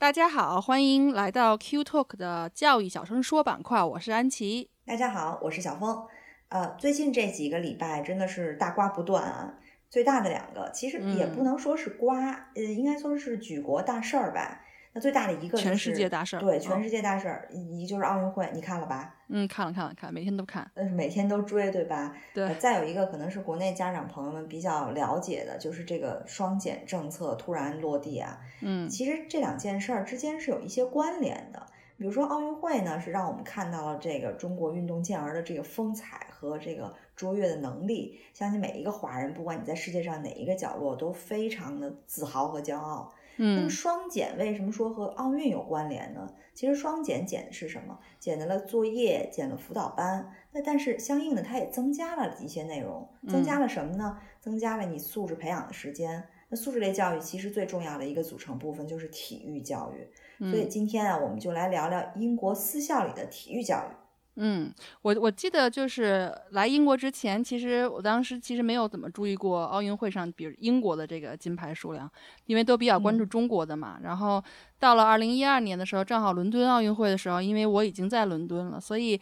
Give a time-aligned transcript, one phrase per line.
[0.00, 4.70] 大家好，欢迎来到 Q Talk 的教育小声说板块，我是安琪。
[4.86, 6.06] 大家好，我是小峰。
[6.50, 9.54] 呃，最近这几个礼拜真的是大瓜不断啊。
[9.90, 14.60] 最大的两个，其实也不能说是瓜，呃，应该说是举国大事儿吧。
[14.92, 19.16] 那最大的一个全世界大事儿，对，全世界大事儿，一就是奥运会，你看了吧？
[19.28, 22.14] 嗯，看了看了看，每天都看，嗯，每天都追，对吧？
[22.34, 22.54] 对。
[22.56, 28.40] 再有一个可能是国内家长朋友们比较了解的，就是这个双减政策突然落地啊。
[28.62, 28.88] 嗯。
[28.88, 31.66] 其实这两件事儿之间是有一些关联的。
[31.98, 43.12] 比如说奥运会呢，是让我们看到了这个中国运动健儿的这个风采和这个卓越的能力，相信每一个华人，不管你在世界上哪一个角落，都非常的自豪和骄傲。
[43.38, 46.28] 那么双减为什么说和奥运有关联呢？
[46.54, 47.98] 其实双减减的是什么？
[48.18, 50.32] 减的了作业，减了辅导班。
[50.50, 54.18] 那但是相应的，它也增加了一些内容，增加了什么呢？
[54.40, 56.24] 增加了你素质培养的时间。
[56.48, 60.50] 那素质类教育其实最重要的一个组成部分就是体育教育。
[60.50, 64.07] 所以今天啊，我们就来聊聊英国私校里的体育教育。
[64.40, 64.72] 嗯，
[65.02, 72.08] 我我记得就是来英国之前，其实我当时其实没有怎么注意过奥运会上，比如英国的这个金牌数量，
[72.46, 73.98] 因为都比较关注中国的嘛。
[74.00, 74.40] 然后
[74.78, 79.20] 到了二零一二年的时候，正好伦敦奥运会的时候，因为我已经在伦敦了，所以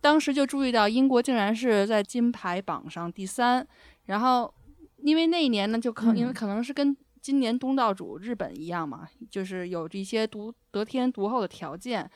[0.00, 3.66] 当时就注意到英国竟然是在金牌榜上第三。
[4.06, 4.54] 然后
[4.98, 12.08] 因为那一年呢，就可因为可能是跟今年东道主日本一样嘛，就是有这些独得天独厚的条件。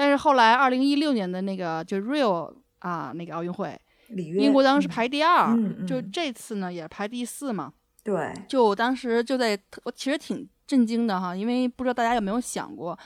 [0.00, 5.54] 但是后来，二零一六年的那个就 Rio 啊，那个奥运会，英国当时排第二，
[5.86, 7.70] 就这次呢也排第四嘛。
[8.02, 12.98] 对，就我当时就在，我其实挺震惊的哈，因为不知道大家有没有想过，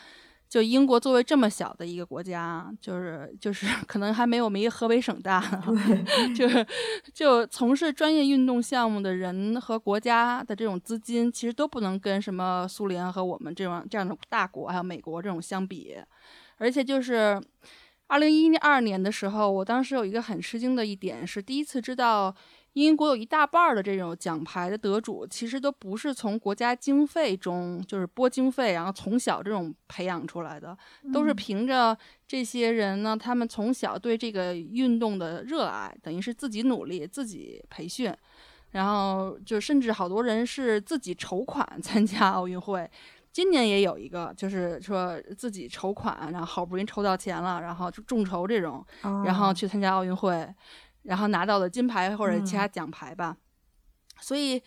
[0.49, 5.43] 就英国作为这么小的一个国家，就是就是 可能还没有我们一个河北省大，
[6.37, 6.65] 就是
[7.13, 15.97] 就从事专业运动项目的人和国家的这种资金，其实都不能跟什么苏联和我们这种这样的大国，还有美国这种相比。
[16.59, 17.41] 而且就是
[18.07, 22.35] 二零一二年的时候，我当时有一个很吃惊的一点是，第一次知道
[22.75, 30.77] 英国有一大半的这种奖牌的得主，其实都不是从国家经费中就是拨经费，然后从小这种培养出来的，
[31.13, 38.13] 都是凭着这些人呢，他们从小对这个运动的热爱，等于是自己努力、自己培训，
[38.73, 42.91] 然后就甚至好多人是自己筹款参加奥运会。
[43.35, 48.87] 今年也有一个，就是说自己筹款，然后好不容易筹到钱了，然后就众筹这种，
[49.25, 50.49] 然后去参加奥运会，
[51.03, 53.37] 然后拿到了金牌或者其他奖牌吧。
[54.21, 54.63] 所以，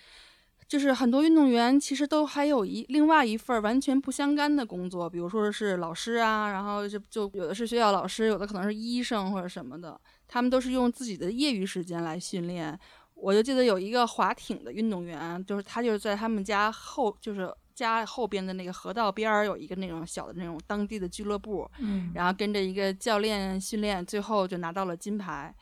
[0.67, 12.77] 就是很多运动员其实都还有一另外一份完全不相干的工作，比如说是老师啊，然后就就有的是学校老师，有的可能是医生或者什么的，他们都是用自己的业余时间来训练。
[13.13, 17.50] 我就记得有一个划艇的运动员，就是他就是在他们家后就是。
[17.77, 25.53] 家后边的那个河道边儿有一个那种小的那种当地的俱乐部，嗯，然后跟着一个教练训练，最后就拿到了金牌。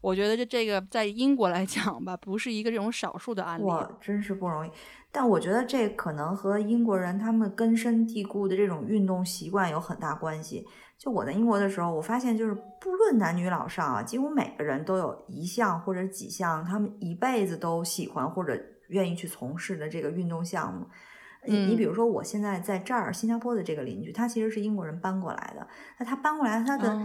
[0.00, 4.70] 我觉得这这个在英国来讲吧，不是一个这种少数的案例，哇，真是不容易。
[5.10, 10.64] 但我觉得这可能和英国人他们根深蒂固的这种运动习惯有很大关系。
[10.96, 18.56] 就我在英国的时候，我发现就是不论男女老少啊，几乎每个人都有一项或者几项他们一辈子都喜欢或者
[18.90, 20.86] 愿意去从事的这个运动项目。
[21.48, 25.66] 你你比如说，我现在在这儿，新加坡的这个邻居，他其实是英国人搬过来的。
[25.98, 27.00] 那他搬过来，他的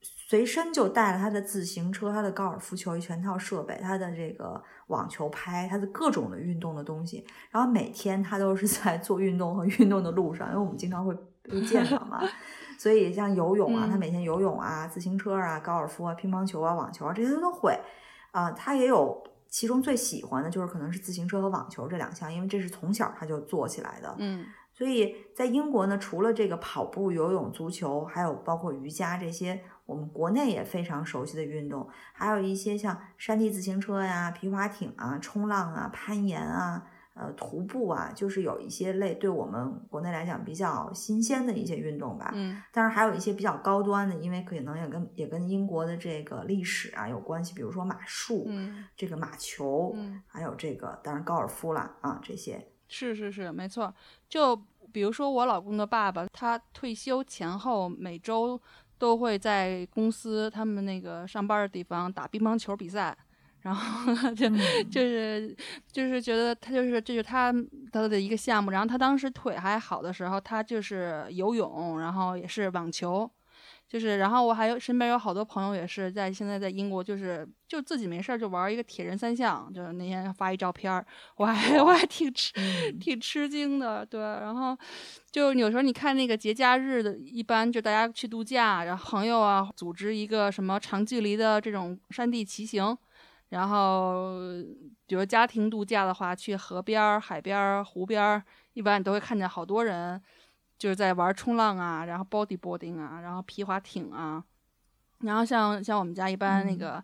[0.00, 7.26] 随身就带了他的自行车、他的高尔夫球一全套设备、他的这个网球拍、他的各种的运动的东西。
[7.50, 11.14] 然后每天他都是在做运动和运动的路上，因为我们经常会
[11.48, 12.20] 会 见到嘛。
[12.78, 17.78] 所以像游泳啊，他每天游泳啊、自行车啊、高尔夫啊、乒乓球啊、网球啊这些他都会
[18.32, 18.50] 啊。
[18.52, 19.24] 他也有。
[19.56, 24.14] 其中最喜欢的就是可能是自行车和网球这两项，因为这是从小他就做起来的。
[24.18, 36.86] 嗯，所以在英国呢，除了这个跑步、游泳、足球，还有包括瑜伽这些我们国内也非常熟悉的运动，还有一些像山地自行车呀、皮划艇啊、冲浪啊、攀岩啊。
[37.18, 42.30] 呃，徒步啊，就是有一些类对我们国内来讲比较新鲜的一些运动吧。
[42.34, 53.94] 嗯，但是还有一些比较高端的，因为可能也跟也跟英国的这个历史啊有关系，比如说马术，嗯，这个马球，嗯，还有这个当然高尔夫啦啊，这些是是是没错。
[54.28, 54.54] 就
[54.92, 58.60] 比如说我老公的爸爸，他退休前后每周
[58.98, 63.16] 都会在公司他们那个上班的地方打乒乓球比赛。
[63.66, 64.48] 然后就
[64.88, 65.56] 就是
[65.90, 67.52] 就是觉得他就是这是他
[67.90, 68.70] 他的一个项目。
[68.70, 73.28] 然后他当时腿还好的时候，他就是游泳，然后也是网球。
[73.88, 82.52] 就是，然后我还有身边有好多朋友也是在现在在英国，就是就自己没事儿就玩一个铁人三项，就是那天发一照片儿，我还我还挺吃
[82.98, 84.20] 挺吃惊的，对。
[84.20, 84.76] 然后
[85.30, 92.96] 就有时候你看那个节假日的，一般就大家去度假，然后朋友啊组织一个什么长距离的这种山地骑行，
[93.48, 94.38] 然后
[95.06, 98.42] 比如家庭度假的话，去河边儿、海边儿、湖边儿，
[98.74, 100.22] 一般你都会看见好多人。
[100.78, 104.44] 就是在玩冲浪啊，然后 bodyboarding 啊，然后皮划艇啊，
[105.20, 107.02] 然后像像我们家一般那个，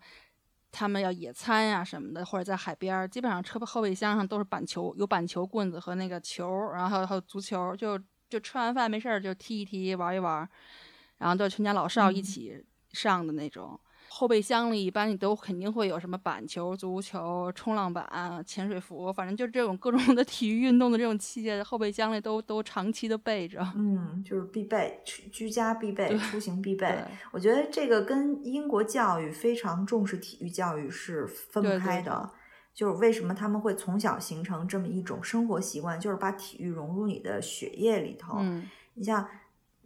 [0.71, 7.99] 他们要野餐呀什么的，或者在海边儿，基本上车后备箱上都是板球，有板球、棍子和那个球，然后还有还有足球，就
[8.29, 10.47] 就吃完饭没事儿就踢一踢，玩一玩，
[11.17, 13.81] 然后都全家老少一起上的那种。
[14.15, 23.67] 后备箱里一般你都肯定会有什么板球、足球、冲浪板、潜水服，反正就这种各种的体育运动的这种器械，后备箱里都都长期的备着。
[23.75, 25.01] 嗯，就是必备，
[25.33, 26.95] 居家必备，出行必备。
[27.33, 32.31] 我觉得这个跟英国教育非常重视体育教育是分不开的。
[32.75, 38.37] 就是为什么他们会从小形成这么一种生活习惯，就是把体育融入你的血液里头。
[38.41, 39.27] 嗯，你像。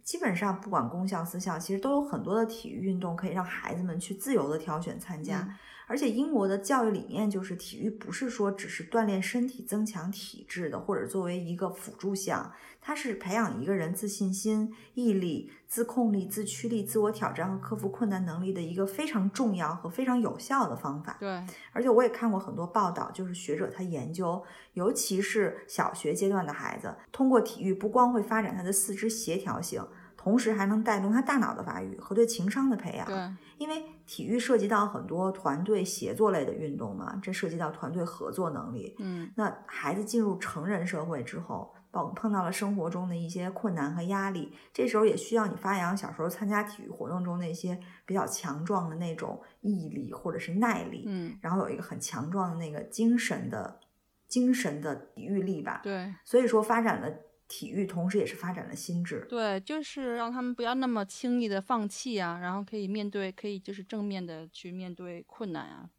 [0.07, 5.45] 基本上不管公校私校，其实都有很多的体育运动可以让孩子们去自由的挑选参加。
[5.87, 21.15] 而且英国的教育理念就是体育不是说只是锻炼身体、增强体质的，或者作为一个辅助项，它是培养一个人自信心、毅力、自控力、自驱力、自我挑战和克服困难能力的一个非常重要和非常有效的方法。
[21.19, 21.41] 对，
[21.71, 24.43] 而且我也看过很多报道，就是学者他研究，
[24.73, 29.81] 尤其是小学阶段的孩子，通过体育不光会发展他的四肢协调性。
[30.27, 33.07] 同时还能带动他大脑的发育和对情商的培养。
[33.07, 33.15] 对，
[33.57, 38.93] 因为体育涉及到很多团队协作类的运动嘛，这涉及到团队合作能力。
[38.99, 51.05] 嗯，那孩子进入成人社会之后，碰碰到了生活中的一些困难和压力，这时候也需要你发扬小时候参加体育活动中那些比较强壮的那种毅力或者是耐力。
[51.07, 53.79] 嗯，然后有一个很强壮的那个精神的
[54.27, 55.79] 精神的抵御力吧。
[55.81, 57.07] 对，所以说发展了。
[57.47, 65.89] 体育同时也是发展了心智，对，就是让他们不要那么轻易的放弃啊，然后可以面对，可以就是正面的去面对困难啊，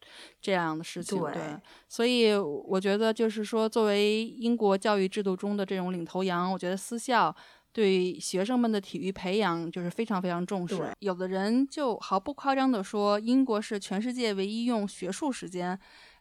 [0.41, 1.19] 这样的事情。
[1.33, 1.57] 对，
[1.89, 7.35] 所以我觉得就是说，作为英国教育制度中的这种领头羊，我觉得私校
[7.73, 10.95] 对学生们的体育培养就是非常非常重视。
[10.99, 15.79] 有的人就毫不夸张的说，英国是全世界唯一用学术时间。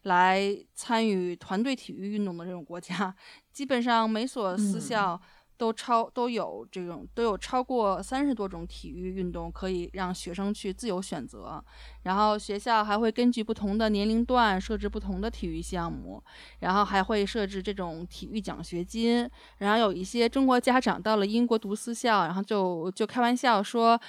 [0.08, 3.14] 来参与团队体育运动的这种国家，
[3.52, 5.20] 基本上每所私校
[5.58, 11.64] 都超都有这种都有超过三十多种体育运动可以让学生去自由选择。
[12.04, 16.24] 然后学校还会根据不同的年龄段设置不同的体育项目，
[16.60, 19.30] 然后还会设置这种体育奖学金。
[19.58, 24.00] 然后有一些中国家长到了英国读私校，然后就就开玩笑说，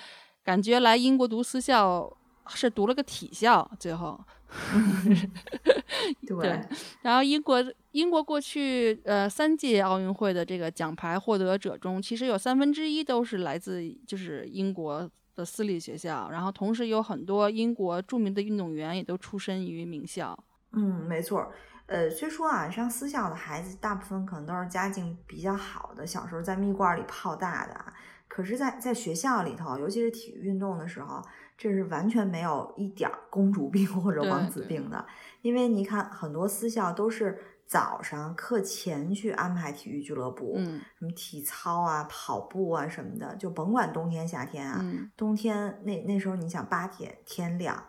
[0.44, 2.14] 感觉来英国读私校
[2.48, 4.22] 是读了个体校，最后。
[6.26, 6.60] 对，
[7.02, 7.62] 然后英国
[7.92, 20.38] 英国过去呃三届奥运会的这个奖牌获得者中，其实有三分之一都是来自就是英国的私立学校，然后同时有很多英国著名的运动员也都出身于名校。
[20.72, 21.52] 嗯，没错。
[21.86, 27.84] 呃，虽说啊，上私校的孩子大部分可能都是家境比较好的，小时候在蜜罐里泡大的，
[28.28, 31.22] 可是，在在学校里头，尤其是体育运动的时候。
[31.58, 35.04] 这是完全没有一点儿公主病或者王子病的，
[35.42, 37.36] 因为你看很多私校都是
[37.66, 44.80] 早上课前去安排体育俱乐部，嗯，什么体操啊、跑步啊什么的，就甭管冬天夏天啊，
[45.16, 47.84] 冬天那那时候你想八点天亮，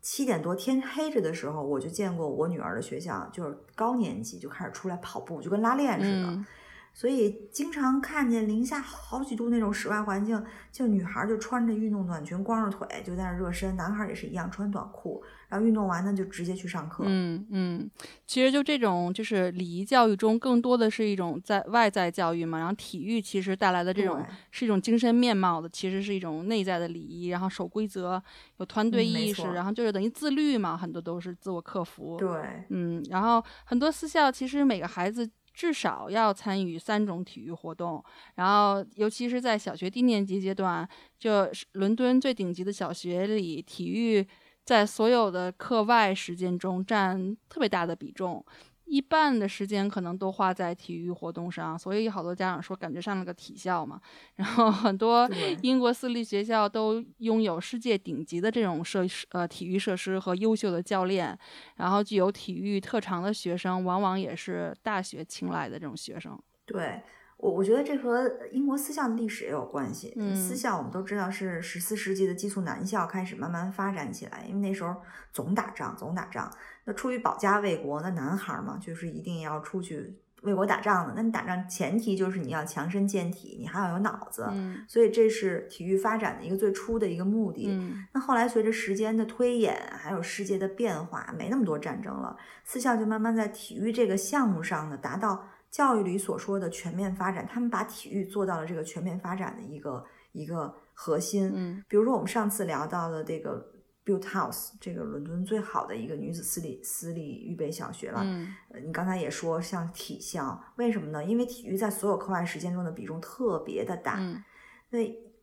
[0.00, 6.44] 七点多天黑着的时候，我就见过我女儿的学校，就是高年级就开始出来跑步，就跟拉练似的。
[6.94, 17.04] 所以经常看见零下好几度那种室外环境，就女孩就穿着运动短裙，光着腿就在那热身；男孩也是一样穿短裤，然后运动完呢就直接去上课。
[17.06, 17.90] 嗯嗯，
[18.26, 22.58] 其实就这种就是礼仪教育中，更多的是一种在外在教育嘛。
[22.58, 28.22] 然后体育其实带来的这种是一种精神面貌的，其实是一种内在的礼仪，然后守规则，
[28.58, 32.18] 有团队意识，然后就是等于自律嘛，很多都是自我克服。
[32.18, 32.28] 对，
[32.68, 35.28] 嗯，然后很多私校其实每个孩子。
[35.52, 38.02] 至少要参与三种体育活动，
[38.36, 44.26] 然后尤其是在小学低年级阶段，就伦敦最顶级的小学里，体育
[44.64, 48.44] 在所有的课外时间中占特别大的比重。
[48.92, 53.98] 一半的时间可能都花在体育活动上，所以好多家长说感觉上了个体校嘛。
[54.36, 55.26] 然后很多
[55.62, 61.38] 英国私立学校都拥有世界顶级的这种设施呃体育设施和优秀的教练，
[61.76, 66.38] 然后具有体育特长的学生，往往也是大学青睐的这种学生。
[66.66, 67.00] 对。
[67.38, 70.14] 我我觉得这和英国私校的历史也有关系。
[70.32, 74.94] 私校我们都知道是十四世纪的寄宿男校开始慢慢发展起来，因为那时候
[75.32, 76.48] 总打仗，总打仗。
[76.84, 81.12] 那出于保家卫国，那男孩嘛，就是一定要出去为国打仗的。
[81.14, 84.46] 那你打仗前提就是你要强身健体，你还要有脑子。
[84.88, 87.68] 所以这是体育发展的一个最初的一个目的。
[88.12, 95.44] 那后来随着时间的推演，还有世界的变化，没那么多战争了，私校就慢慢在体育这个项目上呢达到。
[95.72, 101.50] 教育里所说的全面发展，他们把体育做到了这个全面发展的一个一个核心。
[101.54, 103.71] 嗯，比如说我们上次聊到的这个
[104.04, 108.20] Built House，这个伦敦最好的一个女子私立私立预备小学了。
[108.24, 108.54] 嗯，
[108.84, 111.24] 你刚才也说像体校，为什么呢？
[111.24, 114.16] 因为体育在所有课外时间中的比重特别的大。
[114.18, 114.42] 嗯，
[114.90, 114.98] 那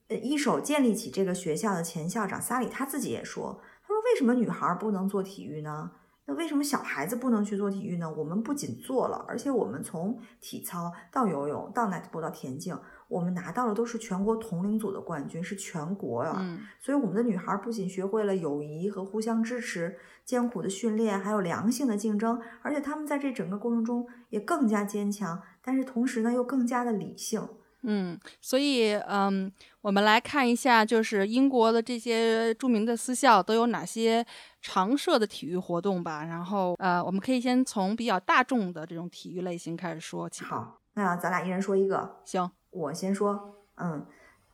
[0.10, 5.92] 呃，一手建立起这个学校的前校长萨里他自己也说，他说为什么女孩不能做体育呢？
[6.30, 8.08] 那为什么小孩子不能去做体育呢？
[8.16, 16.38] 我们不仅做了，而且我们从体操到游泳到 netball 到田径，我们拿到的都是全国同龄组的冠军，是全国啊。
[16.40, 27.42] 嗯，所以我们的女孩不仅学会了友谊和互相支持、艰苦的训练，还有良性的竞争，而且她们在这整个过程中也更加坚强，但是同时呢又更加的理性。
[27.84, 34.26] 嗯，所以嗯，我们来看一下，就是英国的这些著名的私校都有哪些
[34.62, 36.26] 常设的体育活动吧。
[36.26, 40.44] 然后呃，我们可以先从比较大众的这种体育类型开始说起。
[40.44, 42.18] 好，那咱俩一人说一个。
[42.26, 43.56] 行，我先说。
[43.82, 44.06] 嗯，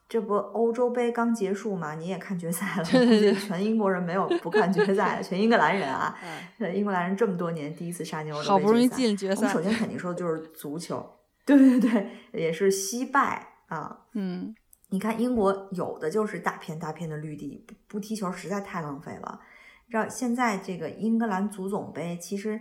[0.08, 2.84] 这不欧洲杯刚结束嘛，你也看决赛了。
[2.84, 6.16] 对对对，全英国人没有不看决赛的， 全英格兰人啊，
[6.60, 9.48] 嗯英格兰人这么多年第一次杀牛好不容易进决赛。
[9.48, 11.04] 我首先肯定说的就是足球。
[11.46, 14.06] 对对对，也是惜败啊。
[14.14, 14.56] 嗯，
[14.90, 19.40] 你看英国有的就是大片大片的绿地，不不踢球实在太浪费了。
[19.88, 22.60] 知道现在这个英格兰足总杯，其实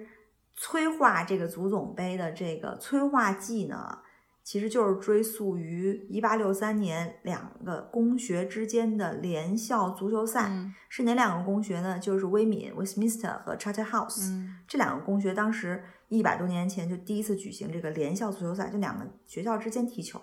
[0.54, 4.00] 催化这个足总杯的这个催化剂呢，
[4.42, 10.52] 其实就是追溯于一八六三年两个公学之间的联校足球赛。
[10.90, 11.98] 是哪两个公学呢？
[11.98, 14.46] 就是威敏 （Westminster） 和 Charterhouse。
[14.68, 15.82] 这两个公学当时。
[16.16, 20.20] 一百多年前就第一次举行这个联校足球赛，就两个学校之间踢球。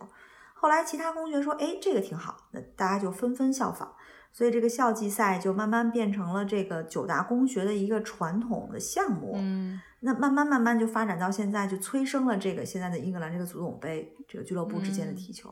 [0.54, 3.90] 后来其他公学说：“哎，这个挺好。”那大家就纷纷效仿，
[4.32, 9.34] 所以这个校际赛就慢慢变成了这个九大公学的一个传统的项目。
[9.36, 15.52] 嗯，那慢慢慢慢就发展到现在，就催生了这个现在的英格兰这个足总杯，这个俱乐部之间的踢球。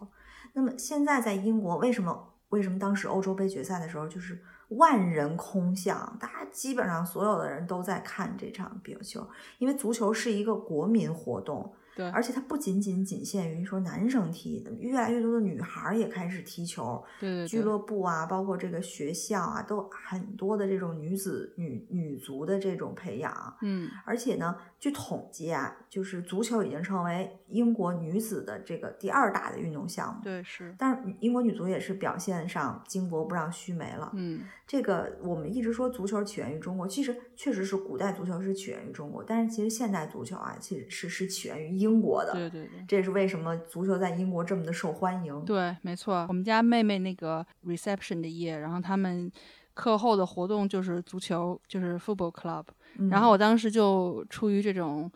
[0.53, 4.39] 那么现在在英国，为什么为什么当时欧洲杯决赛的时候就是？
[4.69, 11.73] 万人空巷，大家基本上所有的人都在看这场比球，因为足球是一个国民活动。
[11.95, 17.03] 对，而且它不仅仅仅限于说男生踢，越来越多的女孩也开始踢球。
[17.19, 23.57] 对，俱乐部啊，包括这个学校啊，都很多的这种女子女女足的这种培养。
[23.63, 30.21] 嗯，而且呢，据统计啊，就是足球已经成为英国女子的这个第二大的运动项目。
[30.23, 30.73] 对，是。
[30.77, 34.09] 但是英国女足也是表现上巾帼不让须眉了。
[34.13, 41.99] 嗯，这个我们一直说足球起源于中国，其实确实是古代足球是起源于中国，但是其实现代足球啊，其实是是起源于英。
[41.99, 45.43] 国的，对对对，这也是为什么足球在英国这么的受欢迎。
[45.43, 46.25] 对，没错。
[46.29, 49.29] 我们家妹妹那个 reception 的夜，然后他们
[49.73, 52.63] 课后的活动就是足球，就是 football club。
[53.09, 55.11] 然后我当时就出于这种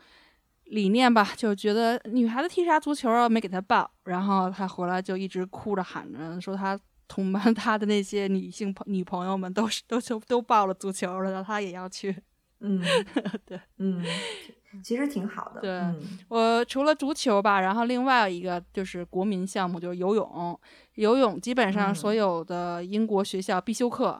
[0.65, 3.89] 理念吧，就觉得女孩子踢啥足球啊，没给她报。
[4.03, 12.15] 然后她回来就一直哭着喊着说，她同班他的那些女性朋女朋友们都是都都都报了足球了，然后他也要去。
[12.60, 12.81] 嗯，
[13.45, 14.03] 对，嗯。
[14.83, 15.62] 其实挺好的。
[15.62, 15.79] 对
[16.29, 20.60] 我除了足球吧，然后另外一个就是国民项目，就是游泳。
[20.95, 24.19] 游泳基本上所有的英国学校必修课。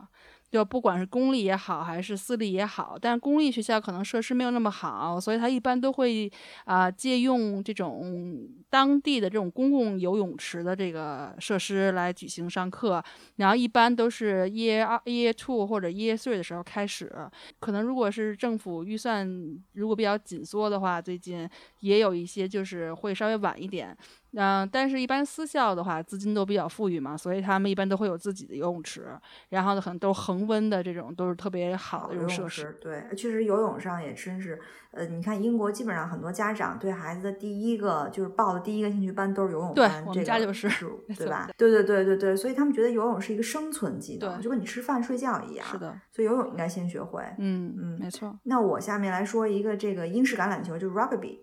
[0.53, 6.31] 就不管是公立也好，还是私立也好，但是公立学校可能设施没有那么好，所以他一般都会
[6.65, 13.03] 啊借用这种当地的这种公共游泳池的这个设施来举行上课。
[13.38, 17.12] 然后一般都是 year 二、year two 或者 year three 的时候开始。
[17.60, 19.27] 可能如果是政府预算
[19.72, 23.98] 如果比较紧缩的话，最近也有一些就是会稍微晚一点。
[24.36, 29.06] 嗯，但是，一般私校的话，资金都比较富裕嘛，所以他们一般都会有自己的游泳池，
[29.50, 32.75] 然后呢，可能都是恒温的这种，都是特别好的这种设施。
[32.82, 34.60] 对，确实游泳上也真是，
[34.90, 40.68] 呃，你看英国基本上很多家长对孩子的第一个就是报的第一个兴趣班都是游泳班，我们家就是，
[41.16, 41.50] 对吧？
[41.56, 45.68] 对对对对对，所以他们觉得游泳是一个生存技能，就跟你吃饭睡觉一样。
[45.68, 47.24] 是的，所以游泳应该先学会。
[47.38, 48.36] 嗯嗯，没错。
[48.44, 51.38] 那我下面来说一个这个英式橄榄球，就是 rugby。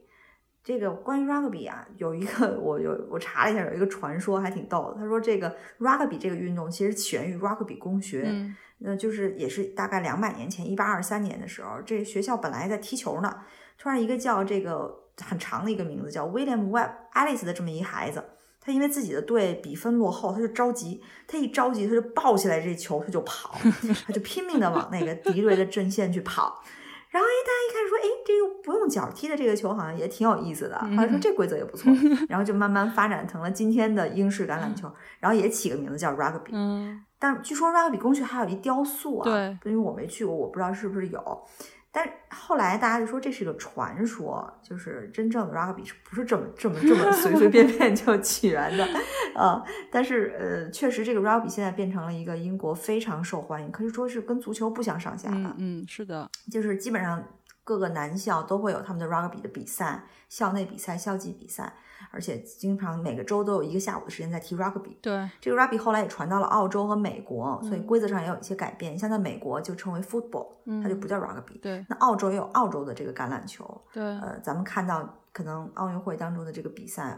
[0.63, 5.01] 这个关于 rugby 啊，有一个 我有我查了一下，有一个传说还挺逗的。
[5.01, 8.31] 他说这个 rugby 这个运动其实起源于 rugby 公学，
[8.79, 13.41] 那就是也是大概两百年前，一八二三年的时候，这学校本来在踢球呢，
[13.79, 18.23] 突然一个叫这个很长的一个名字叫 William Webb Alice 的这么一孩子，
[18.61, 23.55] 他因为自己的队比分落后，他就着急，他一着急他就抱起来这球他就跑，
[24.07, 26.63] 他就拼命的往那个敌对的阵线去跑。
[27.11, 31.93] 然后哎，大家一开始说，哎，这个不用脚踢的这个球好像也挺有意思的，好像说这规则也不错。
[32.29, 36.51] 然后就慢慢发展成了今天的英式橄榄球，然后也起个名字叫 rugby。
[36.53, 41.47] 嗯，但据说 rugby 工学还有一雕塑啊，对，因为我没去过，我不知道是不是有。
[41.93, 48.87] 但后来大家就说这是个传说，就是真正的 rugby 是不是这么这么这么随随便 便就起源的
[49.35, 49.63] 啊？
[49.91, 55.55] 但是呃，确实这个 rugby 现在变成了一个英国非常受欢迎，可以说是跟足球不相上下的。
[55.59, 57.23] 嗯，是的，就是基本上
[57.71, 61.73] 各个男校都会有他们的 rugby 的比赛，校内比赛、校际比赛。
[62.11, 64.97] 而且经常每个周都有一个下午的时间在踢 rugby。
[65.01, 68.99] 对，这个 rugby 后来也传到了澳洲和美国，所以规则上也有一些改变。
[68.99, 70.49] 像在美国就称为 football，
[70.83, 71.61] 它就不叫 rugby。
[71.63, 73.81] 对，那澳洲也有澳洲的这个橄榄球。
[73.93, 77.17] 对，呃，咱们看到可能奥运会当中的这个比赛，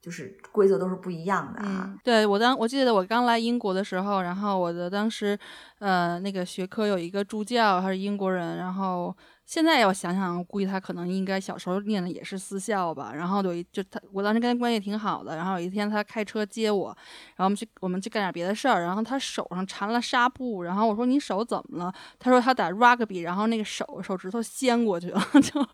[0.00, 1.92] 就是规则都是不一样的啊。
[2.04, 5.36] 对我当我记得我刚来英国的时候，然后我的当时
[5.80, 9.16] 呃那个学科有一个助教，他是英国人，然后。
[9.48, 13.12] 现在要想想，估计他可能应该小时候念的也是私校吧。
[13.14, 15.34] 然后有一就他，我当时跟他关系挺好的。
[15.34, 16.88] 然后有一天他开车接我，
[17.34, 18.82] 然后我们去我们去干点别的事儿。
[18.82, 21.90] 然后他手上缠了纱布，然后我说你手怎么了？
[22.18, 25.66] 他说他打 rugby，然后那个手手指头掀过去了， 就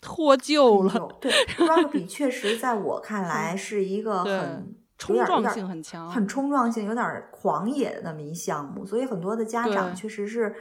[0.00, 1.08] 脱臼了。
[1.20, 10.52] 对，rugby 确实在我看来是一个很冲撞性很强、很冲撞性、有点狂野的那么一项目，所以很多的家长确实是。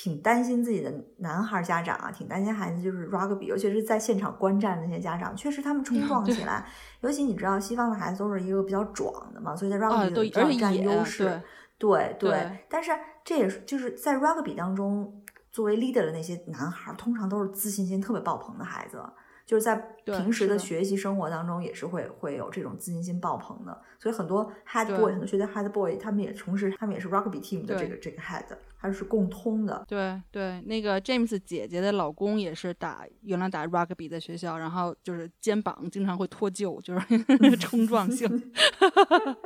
[0.00, 6.64] 挺担心自己的男孩家长啊，挺担心孩子就是 rugby，尤其是在现场观战的那些家长，确实他们冲撞起来，
[7.00, 11.42] 尤其你知道西方的孩子都是一个比较壮的嘛，所以在 rugby 里比较占优势。
[11.78, 12.92] 对对，但是
[13.24, 19.02] 这也是就是在 rugby 当中，作为 leader 的那些男孩，通常都是自信心特别爆棚的孩子。
[19.48, 28.44] 就是在平时的学习生活当中，也是会会有这种自信心爆棚的，所以很多 head boy，很多学校 head boy，他们也同时，他们也是 rugby team 的这个这个 head，
[28.78, 29.82] 它是共通的。
[29.88, 38.28] 对对，那个 James 姐姐的老公也是打原来打 rugby 在学校，然后就是肩膀经常会脱臼，就是 冲撞性。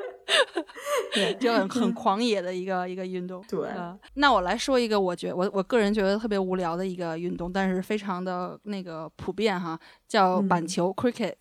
[1.15, 3.45] 对，就很很狂野的一个一个运动。
[3.49, 3.69] 对，
[4.15, 11.35] 那我来说一个，我觉我我个人觉得特别无聊的一个运动，但是非常的那个普遍哈，叫板球 （cricket）。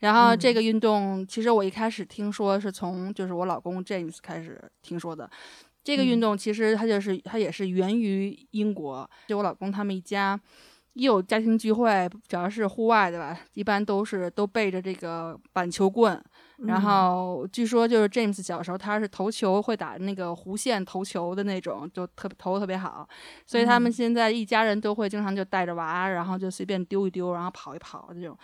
[0.00, 5.30] 然后这个运动，其实我一开始听说是从就是我老公 James 开始听说的。
[5.84, 10.40] 这个运动其实它就是它也是源于英国，就我老公他们一家
[10.92, 16.22] 一有家庭聚会，只要是户外的吧，一般都是都背着这个板球棍。
[16.66, 23.08] 然后据说就是 James 小时候他是投球会打那个弧线投球的那种，就特投的特别好，
[23.44, 28.36] 所以他们现在一家人都会经常就带着娃，然后就随便丢一丢，然后跑一跑这种。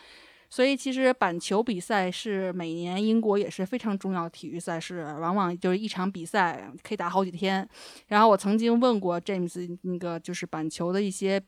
[0.51, 7.69] 所以其实板球比赛是每年英国也是非常重要的体育赛事，往往就是一场比赛可以打好几天。
[8.07, 11.41] 然后我曾经问过 James 那个就是板球的一些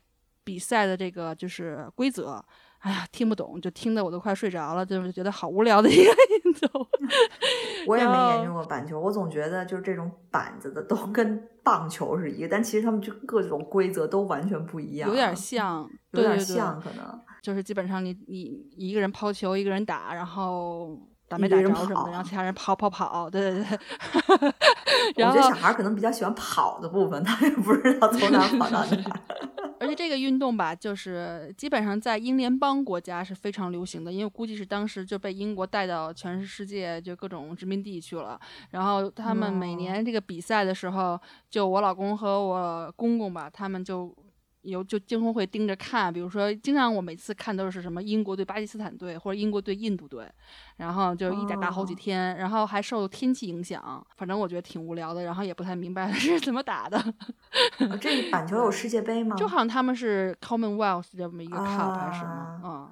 [0.43, 2.43] 比赛的这个就是规则。
[2.81, 6.11] 哎呀，听不懂，就听得我都快睡着了，就是觉得好无聊的一个
[6.43, 6.87] 运动。
[7.85, 15.07] 我也没研究过板球，我总觉得就是这种板子的都 跟棒球是一个，但其实他们就各种规则都完全不一样。
[15.07, 23.79] 有点像，有点像，可能就是基本上你你一个人抛球，一个人打，然后打没打着什么的，然后其他人跑跑跑，对对对。
[25.17, 29.21] 我觉得小孩可能比较喜欢跑的部分，他也不知道从哪跑到哪。
[29.81, 38.39] 而且这个运动吧，就是基本上在英联邦国家是非常流行的，因为估计是当时就被英国带到全世界就各种殖民地去了。
[38.69, 44.15] 然后他们每年这个比赛的时候，就我老公和我公公吧，他们就。
[44.63, 50.29] 有就经常会盯着看，比如说，经常我每次看都是什么英国对巴基斯坦队或者英国对印度队，
[50.77, 57.01] 然后就一打打好几天，然后还受天气影响，反正我觉得挺无聊的，然后也不太明白是怎么打的。
[57.99, 59.35] 这 板球有世界杯吗？
[59.35, 62.61] 就好像他们是 Commonwealth 这么一个 cup 还是什么？
[62.63, 62.91] 嗯，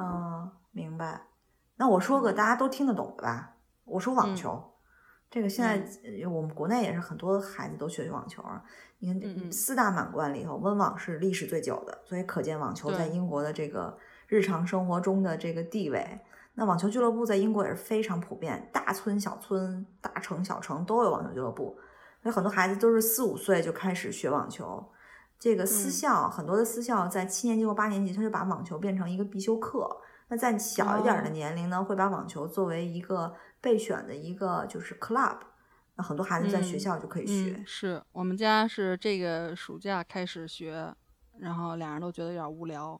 [0.00, 1.22] 嗯，明白。
[1.76, 4.69] 那我说个大家都听得懂的吧，我说网嗯球，
[5.30, 8.62] 这个现在呃我们国内也是很多孩子都学网球啊。
[8.98, 16.20] 你嗯看嗯四大满贯里头，温网是历史最久的，所以可见网球在英国的这个日常生活中的这个地位。
[16.54, 21.78] 那网球俱乐部在英国也是非常普遍，大村小村、大城小城都有网球俱乐部。
[22.22, 24.84] 所以很多孩子都是四五岁就开始学网球。
[25.38, 29.88] 这个私嗯校、很多的私校在七年级或八年级，他就把网球变成一个必修课。
[30.30, 35.36] 那在小一点儿的哦年龄呢，会把网球作为一个备选的一个就是 club。
[35.96, 37.56] 那很多孩子在学嗯校就可以学。
[37.58, 40.94] 嗯，是我们家是这个暑假开始学，
[41.40, 42.98] 然后俩人都觉得有点无聊，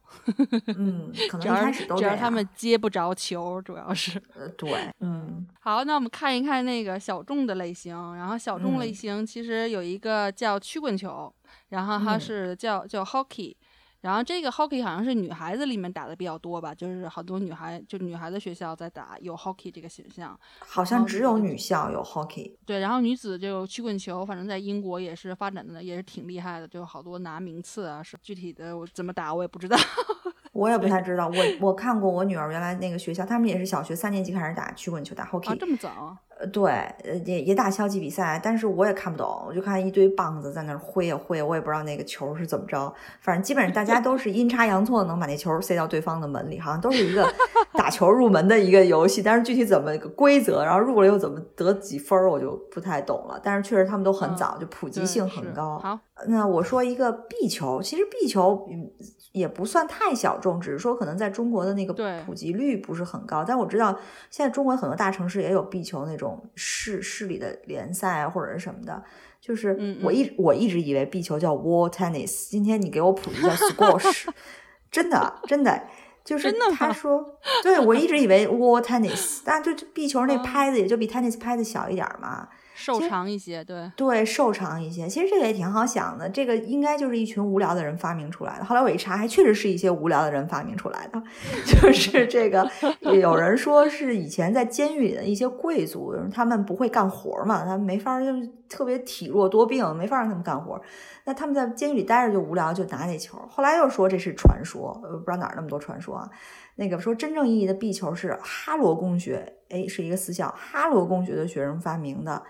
[0.77, 2.11] 嗯， 可能开始都这样。
[2.11, 4.21] 主要他们接不着球，主要是。
[4.35, 11.33] 呃，对， 嗯好，那我们看一看那个小众的类型，然后小众类嗯型其实有一个叫曲棍球，
[11.69, 13.55] 然后它嗯是叫叫 hockey。
[14.01, 20.39] 然后这个 hockey 好像是女孩子里面打的比较多吧，就是好多女孩就女孩子学校在打有 hockey 这个形象。
[20.61, 22.55] 好像只有女女校有 hockey。
[22.65, 28.01] 对，然后女子就曲棍球，反正在英国也是发展的也是挺厉害的，就好多拿名次啊。
[28.01, 29.77] 是具体的我怎么打我也不知道。
[30.53, 35.51] 我也不太知道，我我看过我女儿原来那个学校，他们也是小学三年级开始打曲棍球，打 hockey。
[35.51, 36.21] 啊，这么早啊？
[36.41, 36.71] 呃，对，
[37.05, 47.31] 呃，也也打消极比赛，但是我也看不懂，我就看一堆棒子在那儿挥呀挥呀，我也不知道那个球是怎么着，反正基本上大家都是阴差阳错能把那球塞到对方的门里，好像都是一个
[47.77, 53.39] 打球入门的一个游戏，但是具体怎么个规则，然后入了又怎么得几分儿，我就不太懂了。
[53.43, 55.79] 但是确实他们都很嗯早，就普及性很高。
[55.79, 58.91] 好，那我说一个壁球，其实壁球嗯
[59.33, 61.93] 也不算太小众，只是说可能在中国的那个
[62.25, 63.45] 普及率不是很高。
[63.45, 63.99] 但我知道
[64.31, 69.03] 现在中国很多大城市也有壁球那种市市里的联赛啊或者是什么的。
[69.41, 74.29] 就是嗯我一、我一直以为壁球叫 wall tennis，今天你给我普及叫 squash，
[74.91, 75.83] 真的真的。
[76.23, 82.47] 就是他说，对我一直以为 wall tennis，但就壁球那哦拍子也就比 tennis 拍子小一点儿嘛。
[82.81, 83.91] 瘦长一些，对。
[83.95, 85.07] 对，瘦长一些。
[85.07, 88.65] 其实这个也挺好想的，这个应该就是一群无聊的人发明出来的。
[88.65, 91.23] 后来我一查，还确实是一些无聊的人发明出来的。
[91.67, 92.69] 就是这个，
[93.03, 100.81] 有人说是以前在监狱里的一些贵族，他们不会干活嘛，他们没法儿就是特别体弱多病，没法让他们干活。
[101.25, 103.39] 那他们在监狱里待着就无聊，就拿那球。
[103.49, 106.29] 后来又说这是传说，呃，不知道哪儿那么多传说啊。
[106.77, 112.43] 那个说真正意义的壁球是哈罗公学，哎，是一个私校，哈罗公学的学生发明的。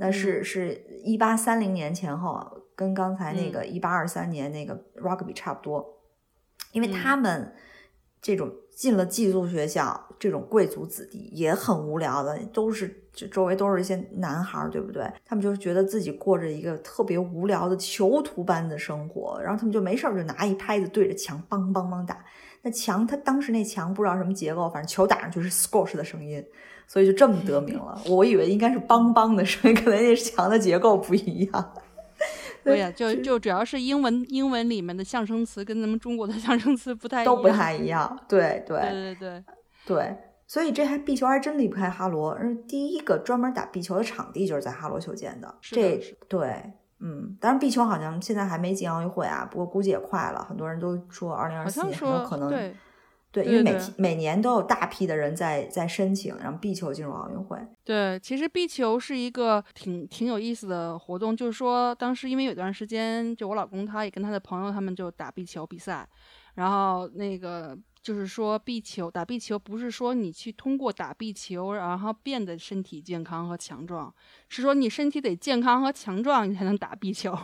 [0.00, 2.40] 那是是一八三零年前后，
[2.76, 5.84] 跟刚才那个一八二三年那个 rugby 差不多，
[6.70, 7.52] 因为他们
[8.22, 15.10] 这种进了寄宿学校，这种贵族子弟也很无聊的，都是就周围都是一些男孩儿，对不对？
[15.24, 22.24] 他们就觉得自己过着一个特别无聊的囚徒般的生活，然后他们就没事儿就拿一拍子对着墙梆梆梆打。
[22.62, 26.44] 那墙，他当时那墙不知道什么结构，反正球打上去是 squash 的声音，
[26.88, 28.00] 所以就这么得名了。
[28.06, 31.72] 我以为应该是梆梆的声音，可能那墙的结构不一样。
[32.64, 38.18] 对呀、 就就主要是英文英文里面的象声词跟咱们中国的 象声词不太一样，都不太一样。
[38.26, 39.44] 对对对对对，
[39.86, 42.30] 对，所以这还壁球还真离不开哈罗。
[42.32, 45.54] 而第一个专门打壁球的场地就是在哈罗修建的。
[45.60, 50.44] 是的这对，嗯，当然壁球好像现在还没进奥运会啊，不过估计也快了。
[50.48, 52.50] 很多人都说二零二好四年像说有可能
[53.44, 57.58] 对因为每每年都有大批的人在在申请让壁球进入奥运会。
[57.84, 66.08] 对，其实壁球是一个挺挺有意思的活动，就是说当时因为有段时间，就我老公他也跟他的朋友他们就打壁球比赛，
[66.54, 74.14] 然后那个就是说壁球打壁球不是说你去通过打壁球然后变得身体健康和强壮，
[74.48, 77.36] 是说你身体得健康和强壮你才能打壁球。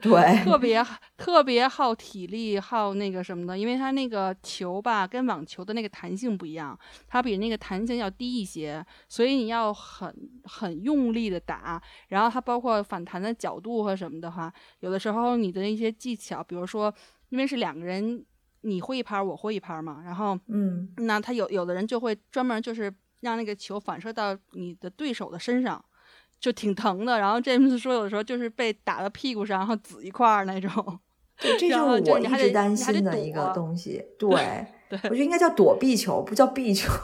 [0.00, 0.84] 对，特别
[1.16, 16.94] 特别耗体力，耗那个什么的，因为它那个球吧跟网球的那个弹性不一样，它比那个弹性要低一些，所以你要很很用力的打，然后它包括反弹的角度和什么的话，有的时候你的一些技巧，比如说
[17.30, 18.24] 因为是两个人，
[18.60, 25.84] 你挥一拍儿我挥一拍儿嘛，然后嗯，那他有有的人就会专门就是让那个球反射到你的对手的身上，
[26.40, 27.18] 就挺疼的。
[27.18, 30.98] 然后詹姆斯说，有的时候就是被打到屁股上，然后紫一块儿那种。
[31.40, 34.04] 对，这就是我一直担心的一个东西。
[34.18, 36.92] 对，对我觉得应该叫躲避球，不叫壁球。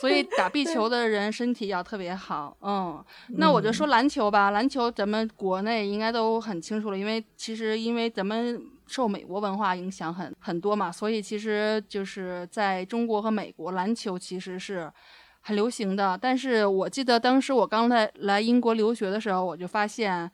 [0.00, 2.56] 所以打壁球的人身体要特别好。
[2.62, 14.92] 嗯，那我就嗯说篮球吧，篮球咱们国内应该都很清楚了，因为其实因为咱们受美国文化影响很很多嘛，所以其实就是在中国和美国，篮球其实是
[15.40, 16.18] 很流行的。
[16.20, 20.30] 但是我记得当时我刚来来英国留学的时候，我就发现。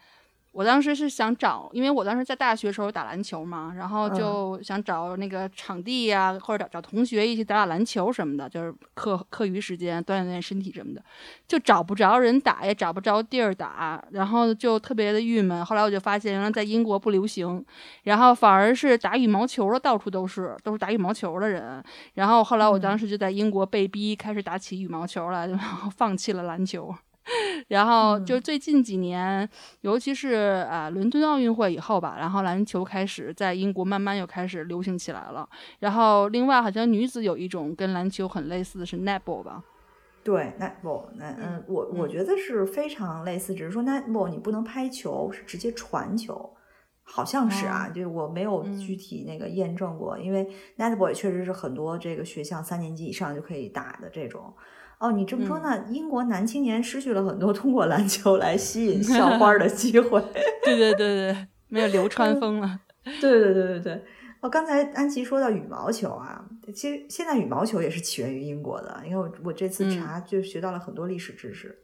[0.57, 11.05] 我当时是想找，因为我当时在大学时候打篮球嘛，然后嗯就想找那个场地呀、或者找找同学一起打打篮球什么的，就是课课余时间锻炼锻炼身体什么的，
[11.47, 15.63] 就找不着人打，也找不着地儿打，然后就特别的郁闷。
[15.63, 17.63] 后来我就发现，原来在英国不流行，
[18.05, 21.85] 然后反而是打羽毛球的到处都是，都是打羽毛球的人。
[22.15, 26.95] 然后后来我当时就在英国被逼开始打起羽毛球来，然后放弃了篮球。
[27.69, 29.49] 然后就最近几年，
[29.81, 35.49] 尤其是啊伦敦奥运会以后吧，然后篮球开始在英国慢慢又开始流行起来了。
[35.81, 39.65] 然后另外好像女子有一种跟篮球很类似的是 netball 吧？
[40.23, 46.53] 对，netball，那嗯，我我觉得是非常类似，只是说 netball 你不能拍球，是直接传球，
[47.05, 54.53] 好像是啊，就我没有具体那个验证过，因为 netball 也确实是很多这个学校三年级以上就可以打的这种。
[54.99, 55.85] 哦，你这么说呢？
[55.91, 60.21] 英国男青年失去了很多通过篮球来吸引 校花的机会。
[60.65, 62.81] 对对对对，没有流川枫了。
[63.21, 64.05] 对对对对对。
[64.41, 71.77] 哦，刚才安琪说到羽毛球啊，其实现在羽毛球也是起源于英国的，因为我我这次查就学到了很多历史知识。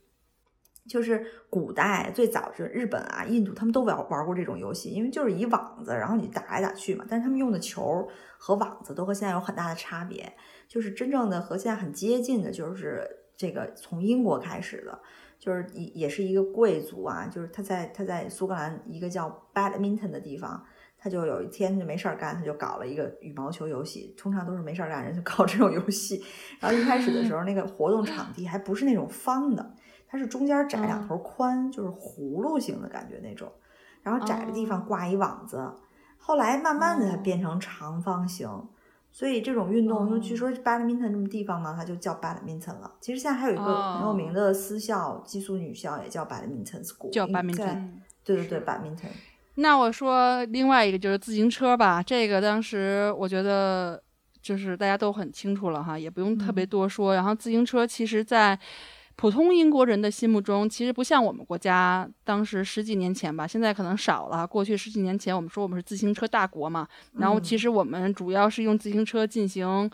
[0.88, 7.04] 就是古代最早就是日本啊、印度，他们都玩玩过这种游戏，因为就是以网子，然后你打来打去嘛。
[7.08, 10.32] 但是他们用的球和网子都和现在有很大的差别。
[10.68, 14.98] 就是真正的和现在很接近的，就是这个从英国开始的，
[15.38, 20.64] 就是也也是一个贵族啊，就是他在他在苏格兰一个叫 Badminton 的地方，
[20.96, 24.14] 他就有一天就没事儿干，他就搞了一个羽毛球游戏。
[24.16, 26.24] 通常都是没事儿干人就搞这种游戏。
[26.58, 29.74] 然后一开始的时候，那个活动场地还不是那种方的，
[30.12, 33.50] 它是中间窄两头宽，就是葫芦形的感觉那种。
[34.02, 35.72] 然后窄的地方挂一网子，
[36.18, 38.46] 后来慢慢的它变成长方形。
[39.10, 42.92] 所以这种运动，就据说 badminton 这么地方呢，它就叫 badminton 了。
[43.00, 47.92] 其实现在还有一个很有名的私校，寄宿女校也叫 badminton school，叫 badminton。
[48.22, 49.08] 对对对，badminton。
[49.54, 54.02] 那我说另外一个就是自行车吧，这个当时我觉得
[54.42, 57.14] 就是大家都很清楚了哈，也不用特别多说。
[57.14, 58.58] 然后自行车其实，在
[59.22, 64.44] 普通英国人的心目中，其实不像我们国家当时十几年前吧，现在可能少了。
[64.44, 69.88] 过去十几年前，我们说我们是自行车大国嘛，然后其实我们主要是用自行车进行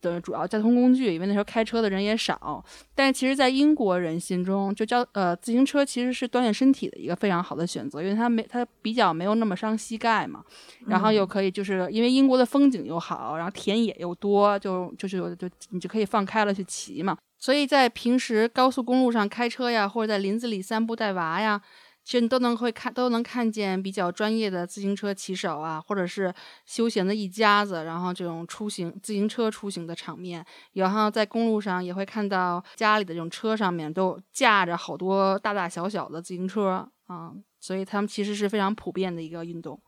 [0.00, 2.64] 的主要交通工具，因为那时候开车的人也少。
[2.94, 10.42] 但其实，在英国人心中，就交呃自行车其实是锻炼身体的一个非常好的选择，因为它没它比较没有那么伤膝盖嘛，
[10.86, 17.14] 然后又可以就是因为英国的风景又好，然后田野又多，就就是就你就可以放开了去骑嘛。
[17.46, 21.62] 所以在平时高速公路上开车呀，或者在林子里散步带娃呀，
[22.02, 39.80] 其实你都能会看都能看见比较专业的自行车骑手啊，或者是休闲的一家子，然后这种出行自行车出行的场面，然后在公路上也会看到家里的这种车上面都架着好多大大小小的自行车啊，所以他们其实是非常普遍的一个运动。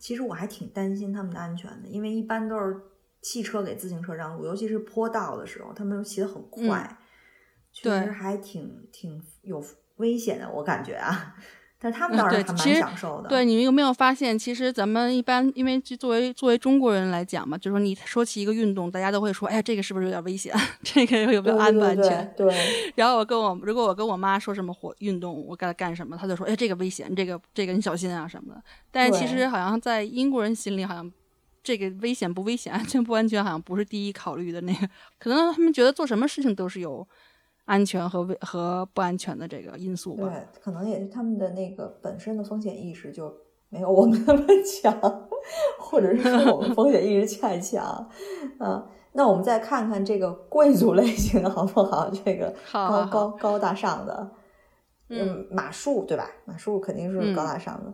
[0.00, 2.76] 其实我还挺担心他们的安全的，因为一般都是。
[3.28, 6.96] 汽车给自行车让路，尤其是坡道的时候，他们骑得很快，嗯、
[7.70, 9.62] 确实还挺挺有
[9.96, 11.34] 危险的，我感觉啊。
[11.78, 13.28] 但他们倒是还蛮享受的。
[13.28, 20.54] 对你们有没有发现，其实咱们一般，因为作为作为中国人来讲嘛，就是说你说起一个运动，大家都会说，哎呀，这个是不是有点危险？
[20.82, 22.32] 这个有没有安不安全？
[22.34, 22.50] 对。
[22.94, 28.62] 然后我跟我如果我跟我妈说什么活运动，我该干什么，她就说，哎，这个危险，这个这个你小心啊什么的。
[28.90, 31.12] 但是其实好像在英国人心里，好像。
[31.62, 34.88] 这个危险不危险，安全不安全，好像不是第一考虑的那个。
[35.18, 37.06] 可能他们觉得做什么事情都是有
[37.66, 40.28] 安全和危和不安全的这个因素吧。
[40.28, 43.34] 对，可能也是他们的那个本身的风险意识就
[43.68, 45.28] 没有我们那么强，
[45.78, 48.08] 或者是说我们风险意识太强。
[48.60, 52.08] 嗯，那我们再看看这个贵族类型的好不好？
[52.10, 54.30] 这个高高高大上的，
[55.08, 56.30] 嗯，马术对吧？
[56.46, 57.92] 马术肯定是高大上的。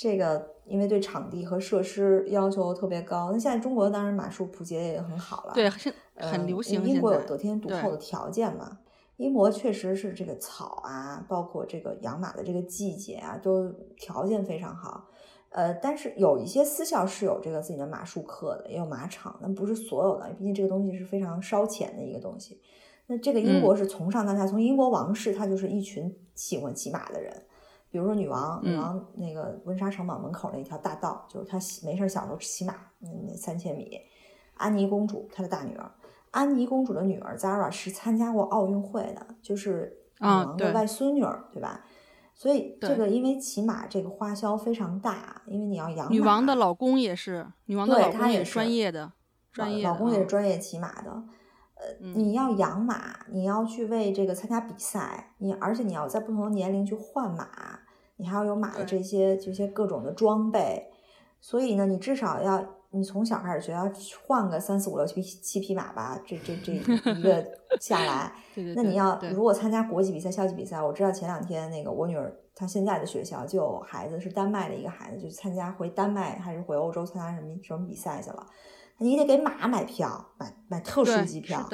[0.00, 6.84] 这个因为对场地和设施要求特别高，那现在中国当然马术普及的也很好了，对，很很流行。
[6.84, 8.78] 英国有得天独厚的条件嘛？
[9.16, 15.08] 英国确实是这个草啊，包括这个养马的这个季节啊，都条件非常好。
[15.48, 22.60] 呃，但是有一些私校是有这个自己的马术课的，也有马场，但不是所有的，毕竟这个东西是非常烧钱的一个东西。
[23.08, 27.34] 那这个英国是从上到下，从英国王室，他就是一群喜欢骑马的人。
[27.90, 33.98] 比如说女王，女王那个温莎城堡门口那条大道，就是她没事小时候骑马，那三千米。
[34.54, 35.90] 安妮公主她的大女儿，
[36.32, 41.84] 安妮公主的女儿 Zara 是参加过奥运会的，就是女王的外孙女儿，对吧？
[42.34, 49.12] 所以这个因为骑马这个花销非常大，因为你要养女王的老公也是，女王的老公也是专业的，
[49.52, 51.22] 专业老公也是专业骑马的。
[51.80, 57.48] 呃，你要养马，你要去为这个参加比赛，你而且你要在不同的年龄去换马，
[58.16, 60.90] 你还要有马的这些这些各种的装备，
[61.40, 63.88] 所以呢，你至少要你从小开始学，要
[64.26, 66.72] 换个三四五六七匹七匹马吧，这这这
[67.12, 67.46] 一个
[67.80, 68.32] 下来，
[68.74, 78.44] 那你要如果参加国际比赛、校际比赛，我知道前两天那个我女儿她现在的学校就有孩子是丹麦的一个孩子，就参加回丹麦还是回欧洲参加什么什么比赛去了，
[78.98, 81.68] 你得给马买票，买买特殊机票，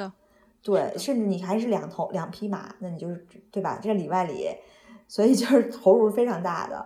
[0.61, 3.79] 对，甚至你还是两头两匹马，那你就是对吧？
[3.81, 4.49] 这里外里。
[5.07, 6.83] 所以就是投入非常大的，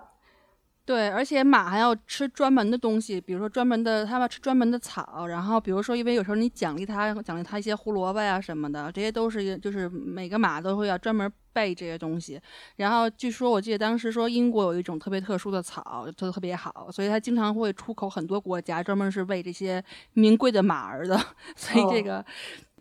[0.84, 12.40] 对，而且马还要吃专门的东西，比如说专门的，它要吃专门的草，然后比如说，因为有时候你奖励它，奖励它一些胡萝卜呀什么的，这些都是就是每个马都会要专门备这些东西。
[12.78, 21.20] 然后据说我记得当时说英国有一种特别特殊的草，做的特别好，所以它经常会出口很多国家，专门是喂这些名贵的马儿的。
[21.56, 22.24] 所以这个。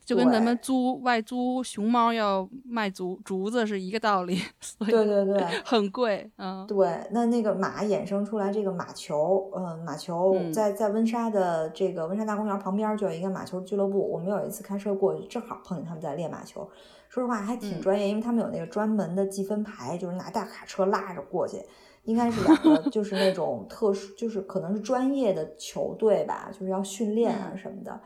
[0.08, 4.40] 就跟咱们租外租熊猫要卖竹竹子是一个道理，
[4.80, 7.06] 对对对， 很贵，嗯，对。
[7.10, 16.66] 那那个马衍生出来这个马球，嗯，马球在在温莎的这个温莎大公园旁边就有一个马球俱乐部，我们有一次开车过去，正好碰见他们在练马球。
[17.08, 21.60] 说实话还挺专业，因为他们有那个专门的积分牌，就是拿大卡车拉着过去，
[22.04, 28.00] 应该是两个就是那种特殊，就是可能是专业的球队吧，就是要训练啊什么的。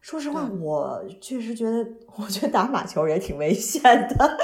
[0.00, 4.38] 说实话，我确实觉得， 我觉得打马球也挺危险的。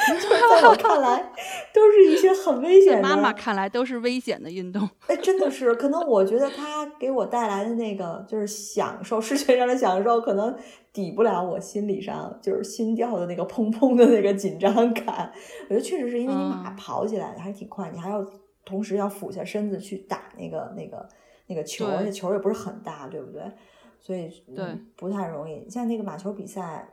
[0.08, 1.32] 就是在我看来，
[1.74, 3.02] 都是一些很危险的。
[3.08, 4.88] 妈妈看来都是危险的运动。
[5.06, 10.56] 哎，真的是，可能我觉得它给我带来的那个就是享受，视觉上的享受，可能
[10.92, 15.32] 抵不了我心理上就是心跳的那个砰砰的那个紧张感。
[15.64, 18.24] 我觉得确实是因为你马跑起来还挺快，你还要
[18.64, 21.06] 同时要俯下身子去打那个那个
[21.46, 23.42] 那个球，而且球也不是很大，对不对？
[24.02, 24.64] 所以对
[24.96, 26.88] 不太容易，像那个马球比赛，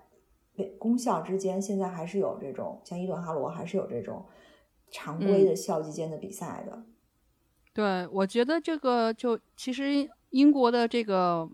[0.77, 4.25] 公校之间现在还是有这种，像伊顿哈罗还是有这种
[4.91, 6.83] 常规的校际间的比赛的。
[7.73, 11.49] 对，我觉得这个就其实英国的这个。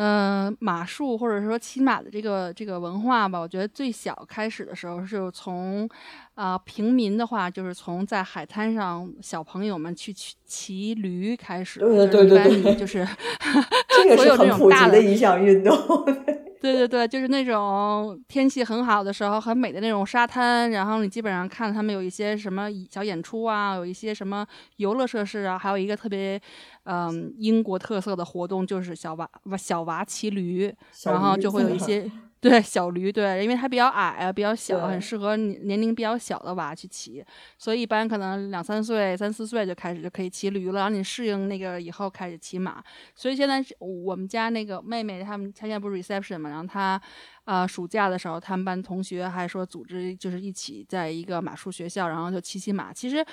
[0.00, 5.88] 嗯，马术或者说骑马的这个这个文化吧，我觉得最小开始的时候是从，
[6.34, 13.04] 啊，平民的话就是从在海滩上小朋友们去骑骑驴开始，对对对对，就是
[13.90, 15.76] 这个是很普及的一项运动。
[16.60, 24.44] 对对对，就是那种天气很好的时候，很美的那种沙滩，然后你基本上看他们有一些什么小演出啊，有一些什么
[24.76, 26.40] 游乐设施啊，还有一个特别，
[26.84, 32.10] 嗯，英国特色的活动就是小娃小娃骑驴，然后就会有 一些。
[32.40, 37.24] 对小驴，对，因为它比较矮啊，比较小，很适合年年龄比较小的娃去骑，
[37.58, 40.80] 所以一般可能两三岁、三四岁就开始就可以骑驴了。
[40.80, 42.82] 然后你适应那个以后开始骑马。
[43.14, 47.00] 所以现在我们家那个妹妹，他们她现在不是 reception 嘛，然后她，
[47.44, 52.92] 啊，暑假的时候，他们班同学还说组织就是一起在一个马术学校，然后就骑骑马。
[52.92, 53.24] 其实。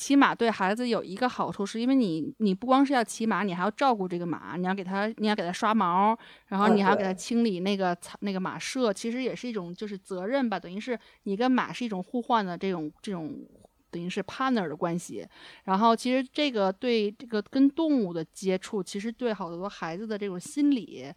[0.00, 13.46] 骑马对孩子有一个好处，是因为你你不光是要骑马，你还要照顾这个马，你要给它，你要给它刷毛，然后你还要给它清理那个草那个马舍，其实也是一种就是责任吧，等于是你跟马是一种互换的这种这种
[13.90, 15.28] 等于是 partner 的关系。
[15.64, 21.12] 然后其实这个对这个跟动物的接触，其实对好多孩子的这种心理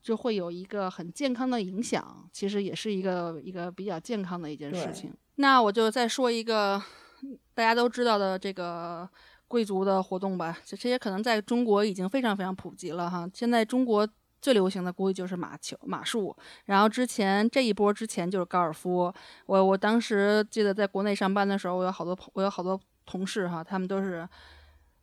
[0.00, 5.12] 就会有一个很健康的影响，其实也是一个一个比较健康的一件事情。
[5.34, 6.80] 那我就再说一个。
[7.54, 9.08] 大家都知道的这个
[9.48, 13.28] 贵族的活动吧，这些可能在中国已经非常非常普及了哈。
[13.34, 14.08] 现在中国
[14.40, 19.12] 最流行的估计就是马球、马术，然后之前这一波之前就是高尔夫。
[19.46, 24.28] 我我当时记得在国内上班的时候，我有好多，我有好多同事哈，他们都是。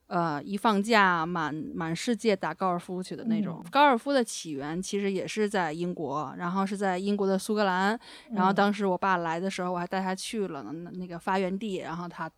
[0.07, 3.61] 呃，一放假满满世界打高尔夫去的那种。
[3.69, 7.99] 高尔夫的起源其实也是在英国，然后是在英国的苏格兰。
[8.31, 12.31] 然后当时我爸来的时候，我还带他去了那那个发源地，然后他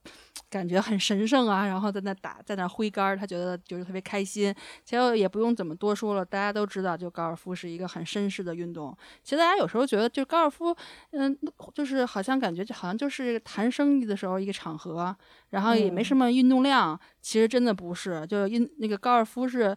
[0.49, 4.53] 感觉很神圣啊，然后在那打，在那挥杆，他觉得就是特别开心。
[4.83, 8.97] 其实也不用怎么多说了，大家都知道，就高尔夫是一个很绅士的运动。
[9.23, 10.75] 其实大家有时候觉得，就高尔夫，
[11.11, 11.37] 嗯，
[11.75, 15.15] 就是好像感觉就好像就是谈生意的时候一个场合。
[15.49, 19.75] 然后也没什么运动量，其实真的不是，就因那个高尔夫是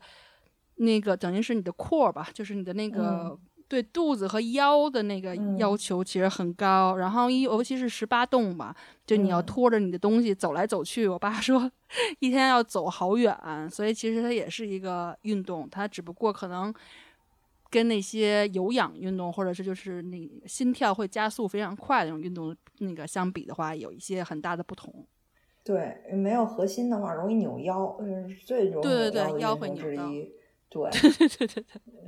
[0.76, 6.94] 那个等于是你的 core 吧，就是你的那个对肚子和腰的那个要求其实很高。
[6.94, 8.72] 然后一尤其是十八洞吧，
[9.04, 11.08] 就你要拖着你的东西走来走去。
[11.08, 11.68] 我爸 说
[12.20, 13.36] 一天要走好远，
[13.68, 16.72] 所以其实它也是一个运动，它只不过可能
[17.68, 25.04] 跟那些有氧运动或者是就是那心跳会加速非常快的那种运动那个相比的话，有一些很大的不同。
[25.64, 27.96] 对，没有核心的话容易扭腰，
[28.28, 30.32] 是最容易扭腰的运动之一。
[30.72, 31.64] 对对对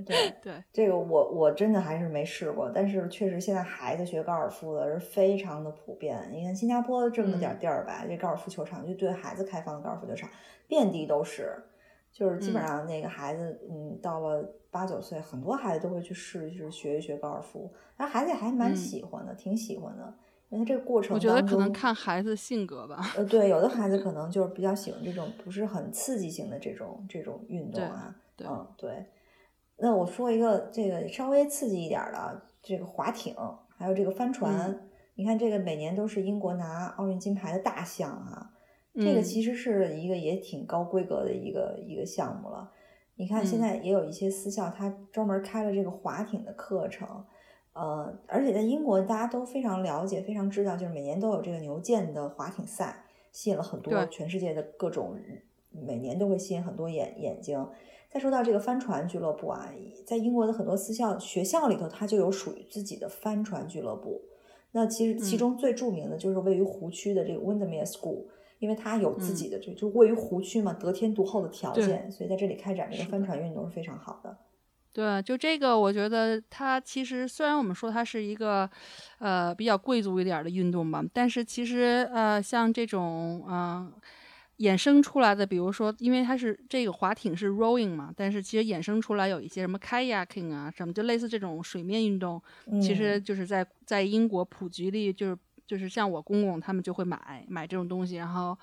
[0.06, 6.26] 对对这个我我真的还是没试过，但是确实现在孩子学高尔夫的是非常的普遍。
[6.32, 10.30] 你看新加坡这么点地儿吧，这高尔夫球场就对孩子开放的高尔夫球场
[10.66, 11.62] 遍地都是，
[12.10, 20.14] 就是基本上那个孩子，嗯，到了八九岁，很多孩子都会去试一试学一学高尔夫，然后孩子也还蛮喜欢的，挺喜欢的。
[20.54, 23.00] 因为这个过程，我觉得可能看孩子性格吧。
[23.16, 28.14] 呃，对，有的孩子可能就是比较喜欢这种不是很刺激性的这种这种运动啊。
[28.38, 29.04] 嗯，对。
[29.78, 33.34] 那我说一个这个稍微刺激一点的，这个划艇，
[33.76, 34.88] 还有这个帆船。
[35.16, 38.52] 你看，这个每年都是英国拿奥运金牌的大项啊。
[38.94, 42.70] 这个其实是一个也挺高规格的一个一个项目了。
[43.16, 47.24] 你看，现在也有一些私校，他专门开了这个划艇的课程。
[47.74, 55.16] 呃，而且在英国，大家都非常了解、非常知道，就是每年都有这个牛剑的划艇赛，吸引了很多全世界的各种，
[55.70, 57.66] 每年都会吸引很多眼眼睛。
[58.08, 59.68] 再说到这个帆船俱乐部啊，
[60.06, 64.22] 在英国的很多私校学校里头，它就有属于自己的帆船俱乐部。
[64.70, 68.26] 那其实其中最著名的就是位于湖区的这个 Windermere School，
[68.60, 74.36] 因为它有自己的这就位于湖区嘛，得天独厚的条件，所以在这里开展这个帆船运动是非常好的。
[74.94, 78.70] 对，就这个，我觉得它其实虽然我们说它是一个，
[79.18, 83.92] 呃，比较贵族一点的运动吧，但是其实呃，像这种嗯
[84.58, 92.40] 衍生出来的，比如说，因为它是这个划艇是 rowing 嘛，但是其实衍生出来有一些什么 kayaking 啊，什么就类似这种水面运动，
[92.80, 95.36] 其实就是在在英国普及率就是
[95.66, 98.56] 就是像我公公他们就会买买这种东西，然后。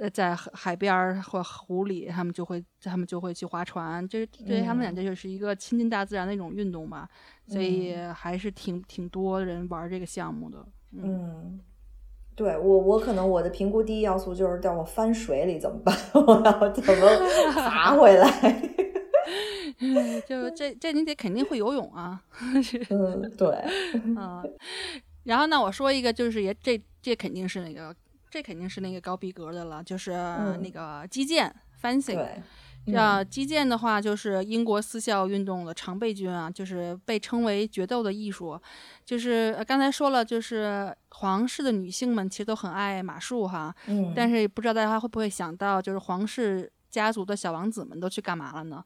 [0.00, 7.08] 呃，在海边儿或湖里，他们就会他们就会去划船，这对于他们俩这就是一个亲近大自然的一种运动吧，
[7.46, 10.66] 所以还是挺挺多人玩这个项目的。
[10.90, 11.60] 嗯，
[12.34, 18.70] 对我我可能我的评估第一要素就是叫我翻水里怎么办， 我要怎么爬回来？
[20.26, 22.20] 就这这你得肯定会游泳啊。
[22.90, 23.48] 嗯，对。
[23.94, 24.42] 嗯，
[25.22, 27.94] 然后呢，我说一个就是也这这肯定是那个。
[28.34, 30.10] 这肯定是那个高逼格的了，就是
[30.60, 32.16] 那个击剑 fencing。
[32.84, 38.60] 对，击剑的话，就是英国私校运动的常备军啊，就是被称为决斗的艺术。
[39.04, 43.72] 就是刚才说了，就是皇室的女性们其实都很爱马术哈。
[43.86, 44.12] 嗯。
[44.16, 48.84] 但是不知道大家会不会想到，就是皇室家族的小王子们都去干嘛了呢？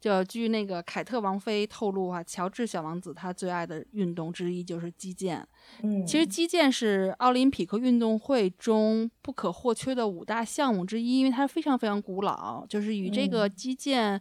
[0.00, 5.46] 就据那个凯特王妃透露啊，乔治小王子他最爱的运动之一就是击剑。
[5.82, 12.64] 嗯，其实击剑是奥林匹克运动会中不可或缺的五大项目之一，因为它非常非常古老。
[12.66, 14.18] 就是与这个击剑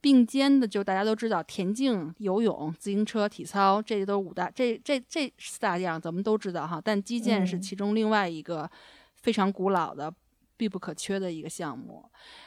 [0.00, 4.50] 并肩的，就大家都知道，田径、游泳、自行车、体操，这都是五大。
[4.50, 8.68] 这这这四大项咱们都知道哈，但击剑是其中另外一个
[9.14, 10.12] 非常古老的。
[10.60, 12.04] 必不可缺的一个项目，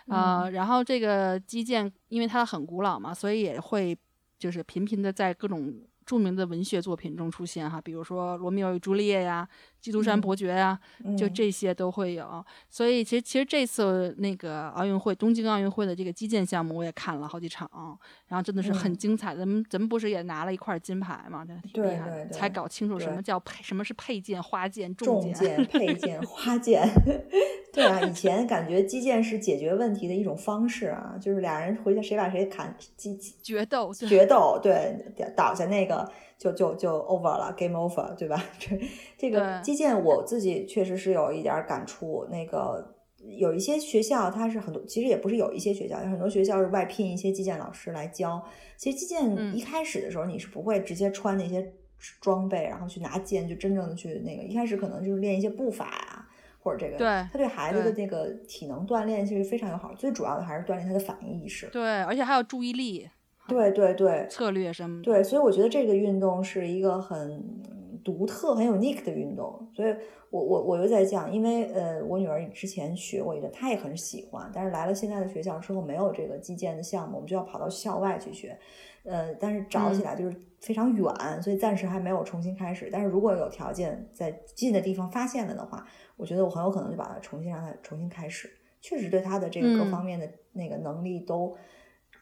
[0.07, 3.97] 呃，然后这个基建，因为它很古老嘛，所以也会
[4.37, 5.73] 就是频频的在各种。
[6.05, 9.47] 著名的文学作品中出现哈，比如说《罗密欧与朱丽叶》呀，
[9.83, 10.79] 《基督山伯爵》呀，
[11.17, 12.43] 就这些都会有。
[12.69, 17.69] 所以其实其实这次那个奥运会，东京奥运会的这个击剑项目我也看了好几场，
[18.29, 19.35] 然后真的是很精彩。
[19.35, 21.43] 咱们咱们不是也拿了一块金牌嘛？
[21.45, 26.87] 对对对，才搞清楚什么叫配，什么是配件、花剑、重剑、配件、 花剑。
[27.73, 35.03] 对啊，以前感觉击剑是解决问题的一种方式啊，就是俩人回去谁把谁砍击决斗，决斗，对，
[35.35, 38.43] 倒下那个就就就 over 了，game over，对吧？
[38.59, 38.79] 这
[39.17, 42.27] 这个击剑我自己确实是有一点感触。
[42.29, 42.95] 那个
[43.37, 48.43] 有一些学校，它是很多，其实也不是有一些学校，有很多学校是外聘一些击剑老师来教。
[48.77, 51.73] 其实击剑一开始的时候，你是不会直接穿那些
[52.19, 54.43] 装备，然后去拿剑，就真正的去那个。
[54.43, 56.27] 一开始可能就是练一些步法啊。
[56.59, 59.93] 或者这个，对，他对孩子的那个体能锻炼其实非常友好。
[59.95, 61.67] 最主要的还是锻炼他的反应意识。
[61.67, 63.05] 对，而且还有注意力。
[63.47, 65.01] 对对对，策略什么？
[65.01, 67.43] 对，所以我觉得这个运动是一个很
[68.03, 69.67] 独特、很 unique 的运动。
[69.75, 69.95] 所以
[70.29, 78.57] 我我我又在讲，因为呃，我女儿之前学过一个，她也很喜欢，但是来了现在的学校之后没有这个击剑的项目，我们就要跑到校外去学。
[79.03, 82.89] 呃，但是找起来就是非常远，所以暂时还没有重新开始。
[82.89, 85.85] 但是如果有条件在近的地方发现了的话，
[86.15, 88.49] 我觉得我很有可能就把它重新让它重新开始。
[88.81, 91.55] 确实对他的这个各方面的那个能力都，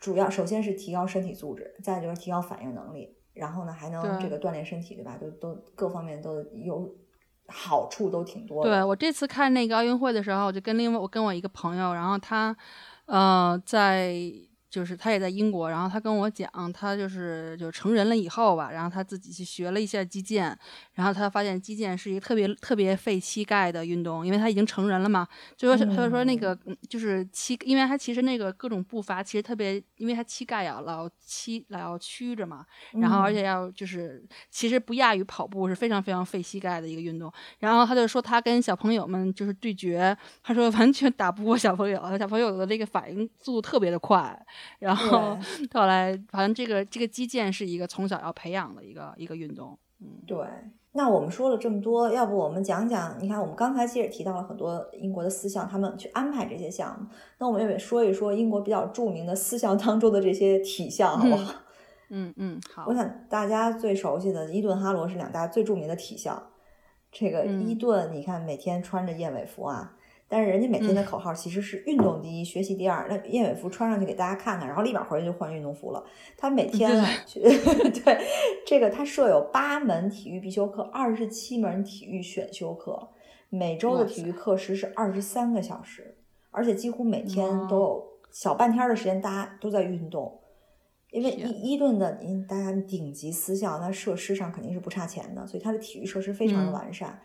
[0.01, 5.17] 主要首先是提高身体素质，再就是提高反应能力，然后呢还能这个锻炼身体，对吧？
[5.17, 6.93] 都都各方面都有
[7.47, 8.69] 好处，都挺多的。
[8.69, 12.53] 对我这次看那个奥运会的时候，我就跟另外我跟我一个朋友，然后他
[13.05, 14.13] 呃在。
[14.71, 20.57] 就是他也在英国，然后他跟我讲，他就是就成人了以后吧，然后他自己去学了一下击剑，
[20.93, 26.57] 然后他发现击剑是一个特别特别费膝盖的运动，因为他已经成人了嘛，就说他就说那个
[26.87, 37.29] 就是膝，因为他其实那个各种步伐其实特别，因为他膝盖呀老膝老要曲着嘛，然后而且要就是其实不亚于跑步，是非常非常费膝盖的一个运动。
[37.59, 44.21] 然后他就说他跟小朋友们就是对决，他说完全打不过小朋友，小朋友的那个反应速度特别的快。
[44.79, 45.37] 然后
[45.71, 49.77] 后来，反正这个这个击剑是一个从小要培养的一个一个运动。
[49.99, 50.37] 嗯，对。
[50.93, 53.15] 那我们说了这么多，要不我们讲讲？
[53.21, 57.07] 你看，我们刚才其实提到了很多英国的私校，他们去安排这些项目。
[57.37, 61.53] 那我们也说一说英国比较著名的私校当中的这些体校，好不好？
[62.09, 62.83] 嗯嗯，好。
[62.87, 66.51] 我想大家最熟悉的伊顿、哈罗是两大最著名的体校。
[67.09, 69.95] 这个伊顿，你看每天穿着燕尾服啊。
[70.31, 73.05] 但是人家每天的口号其实是运动第一，学习第二。
[73.09, 76.01] 那燕尾服穿上去给大家看看，然后立马回去就换运动服了。
[76.37, 76.89] 他每天
[77.33, 78.17] 对
[78.65, 83.09] 这个他设有八门体育必修课，二十七门体育选修课，
[83.49, 86.15] 每周的体育课时是二十三个小时，
[86.49, 90.39] 而且几乎每天都有小半天的时间大家都在运动。
[91.09, 97.19] 因为伊伊顿的您大家顶级私校，那设施上肯定是不差钱的，所以它的体育设施非常的完善。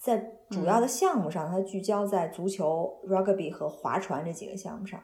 [0.00, 4.98] 在主要的项目上，它聚焦在足球、rugby 和划船这几个项目上。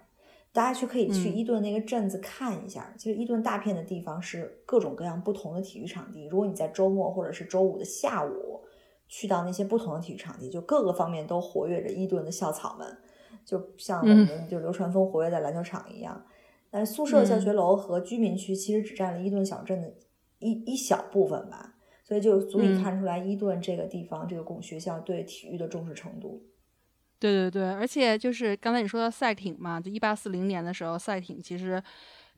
[0.53, 2.95] 大家去可以去伊顿那个镇子看一下。
[2.97, 6.25] 其实伊顿大片的地方是各种各样不同的体育场地。
[6.25, 8.63] 如果你在周末或者是周五的下午
[9.07, 12.97] 去到那些不同的体育场地，就各个方面都活跃着伊顿的校草们，
[13.45, 16.25] 就像我们就流川枫活跃在篮球场一样。
[16.71, 19.93] 但宿舍、教学楼和居民区其实只占了伊顿小镇的
[20.39, 21.75] 一一小部分吧。
[22.07, 26.41] 所以就足以看出来伊顿这个地方这个公学校对体育的重视程度。
[27.19, 31.83] 对对对，而且就是刚才你说到赛艇嘛，就一八四零年的时候，赛艇其实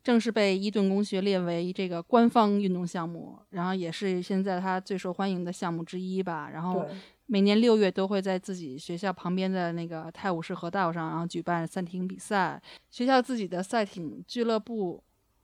[0.03, 6.49] 正式被伊顿公学列为这个官方运动项目，然后也是现在它最受欢迎的项目之一吧。
[6.51, 6.87] 然后
[7.27, 12.63] 每年六月都会在自己学校旁边的那个泰晤士河道上，然后举办赛艇比赛。
[12.91, 15.03] 学校自己的赛艇俱乐部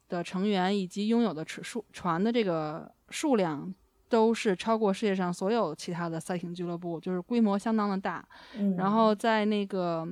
[0.09, 3.75] 的成员以及拥有的数船的这个数量。
[4.15, 8.25] 都是超过世界上所有其他的赛艇俱乐部，就是规模相当的大。
[8.77, 10.07] 然后在那个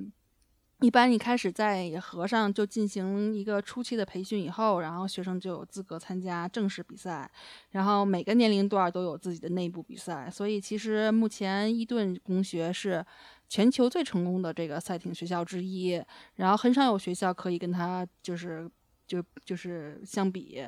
[0.81, 7.31] 一般一开始在河上就进行一个初期的培训以后，然后学生就有资格参加正式比赛。
[7.71, 13.07] 然后每个年龄段都有自己的内部比赛，所以其实目前伊顿公学是
[13.49, 16.03] 全球最成功的这个赛艇学校之一。
[16.35, 18.69] 然后很少有学校可以跟他就是
[19.07, 20.61] 就就是相比。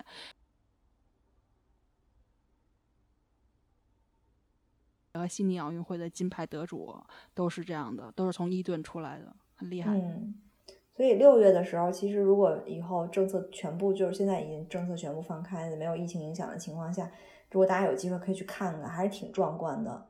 [5.19, 6.93] 和悉尼奥运会的金牌得主
[7.35, 9.93] 都是这样的，都是从伊顿出来的，很厉害。
[9.93, 10.35] 嗯，
[10.97, 17.09] 所以六月的时候，其实如果以后政策全部就是现在已经政策全部放开的，没有疫情影响的情况下，
[17.51, 20.07] 如果大家有机会可以去看看，还是挺壮观的。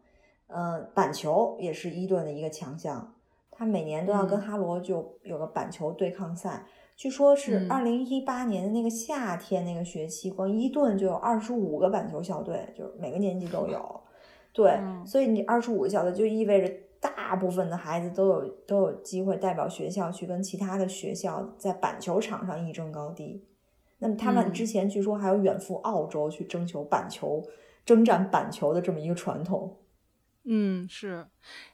[0.46, 3.14] 呃，板球也是伊顿的一个强项，
[3.50, 6.64] 他每年都要跟哈罗就有个板球对抗赛，
[6.96, 14.00] 据说是二零一八年的那个夏天那个学期，光伊顿就有二十五个板球校队，就是每个年级都有。
[14.54, 23.44] 对，所以你二十五个小时就意味着大部分的孩子都有都有机会代表学校去跟其他的学校在板球场上一争高低。
[23.98, 27.42] 那么他们之前据说还有远赴澳洲去征求板球、
[27.84, 29.76] 征战板球的这么一个传统。
[30.46, 31.26] 嗯，是。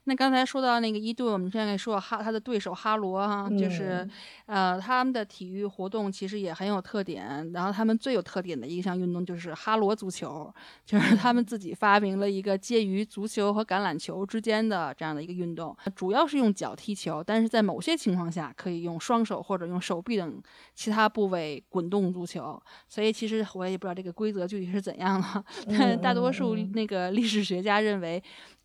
[0.04, 4.08] 那刚才说到那个伊顿，我们现在说哈他的对手哈罗哈，就是
[4.46, 7.52] 呃他们的体育活动其实也很有特点。
[7.52, 10.52] 然后他们最有特点的一项运动就是哈罗足球，
[10.84, 20.42] 就是他们自己发明了一个介于足球和橄榄球之间的这样的一个运动，主要是用脚踢球，但是在某些情况下可以用双手或者用手臂等
[20.74, 22.60] 其他部位滚动足球。
[22.88, 28.20] 所以其实我也不知道这个规则具体是怎样的，但大多数那个历史学家认为，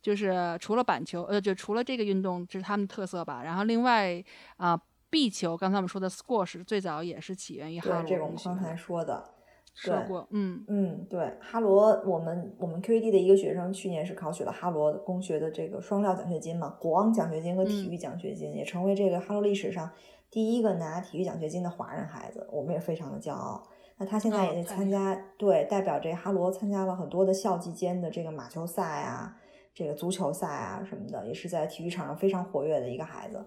[0.06, 3.42] 就是除了板球，呃，就除了这个运动，这是他们的特色吧。
[3.42, 4.22] 然后另外
[4.56, 4.80] 啊，
[5.10, 8.02] 壁球，刚才我们说的 squash，最早也是起源于哈罗。
[8.02, 9.24] 对，这个我们刚才说的，
[9.74, 19.90] 说过，嗯嗯，对，哈罗，我们我们 QED 的一个学生去年是考取了哈罗工学的这个双料奖学金嘛，国王奖学金和体育奖学金，也成为这个哈罗历史上
[20.30, 23.60] 第一个拿体育奖学金的华人孩子，我们也非常的骄傲。
[23.96, 29.36] 那他现在也在参加，对，代表这哈罗参加了很多的校际间的这个马球赛啊。
[29.76, 33.44] 这个足球赛啊什么的，也是在体育场上非常活跃的一个孩子。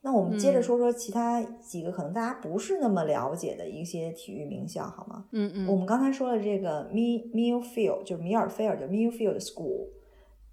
[0.00, 5.26] 那我们接着说说其他几个可能大家不是那么了解的一些体育名校，好吗？
[5.30, 5.68] 嗯嗯。
[5.68, 9.86] 我们刚才说了这个 Mi Millfield，就是米尔菲尔的 Millfield School。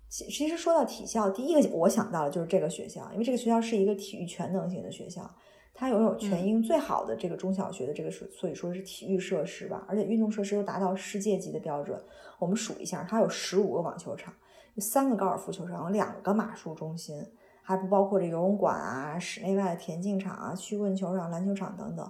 [0.08, 5.28] 其其实说到体校，第一个我想到的就是这个学校，因为这个学校是一个体育全能型的学校。
[5.74, 12.02] 它拥有全英最好的这个中小学的这个，所以说是体育设施吧，而且运动设施都达到世界级的标准。
[12.40, 14.38] 我们数一下，它有十五个网球场，有
[14.82, 17.16] 三个高尔夫球场，有两个马术中心，
[17.62, 22.10] 还不包括这游泳馆啊、室内外的田径场啊、曲棍球场、篮球场等等。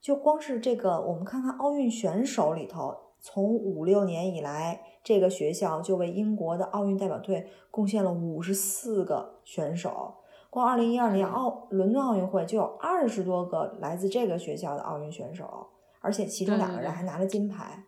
[0.00, 10.14] 就光是这个，我们看看奥运选手里头，从五六年以来，这个学校就为英国的奥运代表队贡献了五十四个选手。
[10.48, 15.68] 光二零一二年奥伦敦奥运会就有二十多个来自这个学校的奥运选手，
[16.00, 17.84] 而且其中两个人还拿了金牌。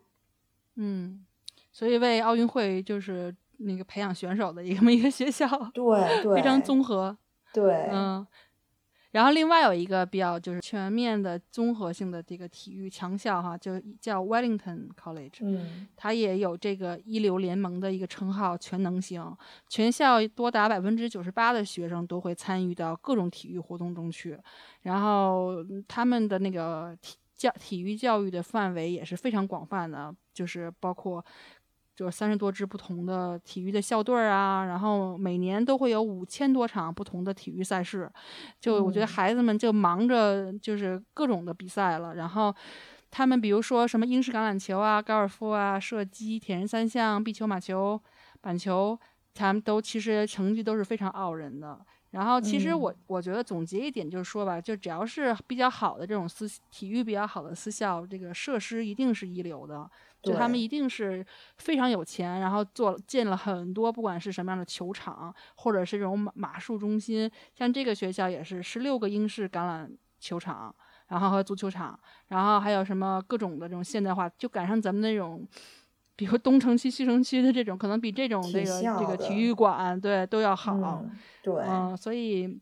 [0.75, 1.25] 嗯，
[1.71, 7.17] 所以为奥运会就是那个培养选手的一个 一个学校，对对，非常综合。
[7.53, 8.25] 对，嗯。
[9.11, 19.23] 然后另外有一个比较就是全面的综合性的这个体育强校哈，就叫 Wellington College，嗯，它也有这个一流联盟的一个称号，全能型，
[19.69, 24.35] 全校多达百分之九十八的学生都会参与到各种体育活动中去，
[24.81, 31.23] 然后他们的那个体教体育教育的范围也是非常广泛的，就是包括。
[31.95, 38.11] 就是三十多支不同的体育的校队啊，然后每年都会有五千多场不同的体育赛事，
[38.59, 42.15] 就我觉得孩子们就忙着就是各种的比赛了。
[42.15, 42.53] 然后
[43.11, 48.01] 他们比如说什么英式橄榄球啊、高尔夫啊、射击、铁人三项、壁球、马球、
[48.41, 48.99] 板球，
[49.35, 51.79] 他们都其实成绩都是非常傲人的。
[52.09, 59.89] 然后其实我我觉得总结一点就是说吧，就只要是比较好的这种私体育比较好的私校，这个设施一定是一流的。
[60.23, 61.23] 就他们一定是
[61.57, 70.73] 非常有钱，然后做建了很多，不管是什么样的球场，或者是这种马马术中心，像这个学校也是十六个英式橄榄球场，
[71.09, 71.99] 然后和足球场，
[72.29, 75.45] 然后还有什么各种的这种现代化，就赶上咱们那种，
[76.15, 81.03] 比如东城区、西城区的这种，可能比这种这个这个体育馆对都要好，
[81.41, 82.59] 对，嗯，所以。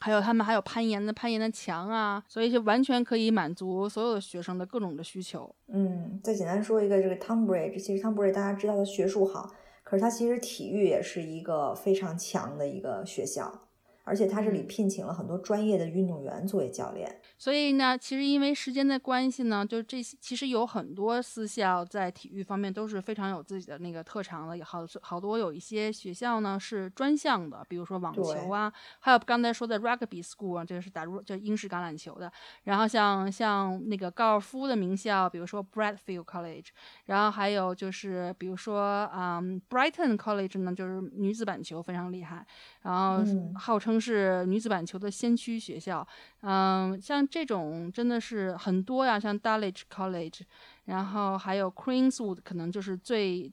[0.00, 5.54] 还有他们还有攀岩的攀岩的墙啊，所以就完全可以满足所有的学生的各种的需求。
[5.66, 13.68] 嗯，再简单说一个这个 Tonbridge，其实 Tonbridge 大家知道的学术好，可是它其实体育也是一个非常强的一个学校。
[14.08, 32.32] 而且他这里聘请了很多专业的运动员作为教练，所以呢，其实因为时间的关系呢，就这些其实有很多私校在体育方面都是非常有自己的那个特长的，也好好多有一些学校呢是专项的，比如说网球啊，还有刚才说的 rugby school 啊，这是打入就英式橄榄球的，
[32.64, 36.68] 然后像像那个高尔夫的名校，比如说 Bradfield College，
[37.04, 42.46] 然后还有就是比如说嗯 Brighton College 呢，就是女子板球非常厉害，
[42.80, 43.22] 然后
[43.54, 43.97] 号称。
[44.00, 46.06] 是女子板球的先驱学校，
[46.42, 50.40] 嗯，像这种真的是很多呀，像 Dulwich College，
[50.84, 53.50] 然后还有 Queenswood，可能就是最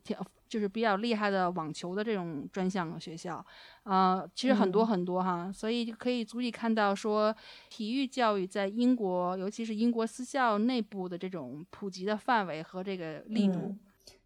[0.48, 3.43] 就是比较厉害的网球的这种专项学校，
[3.84, 7.36] 呃，其实很多很多哈，所以可以足以看到说，
[7.70, 13.76] 体育教育在英国，尤其是英国私校内部的这种普及的范围和这个力度。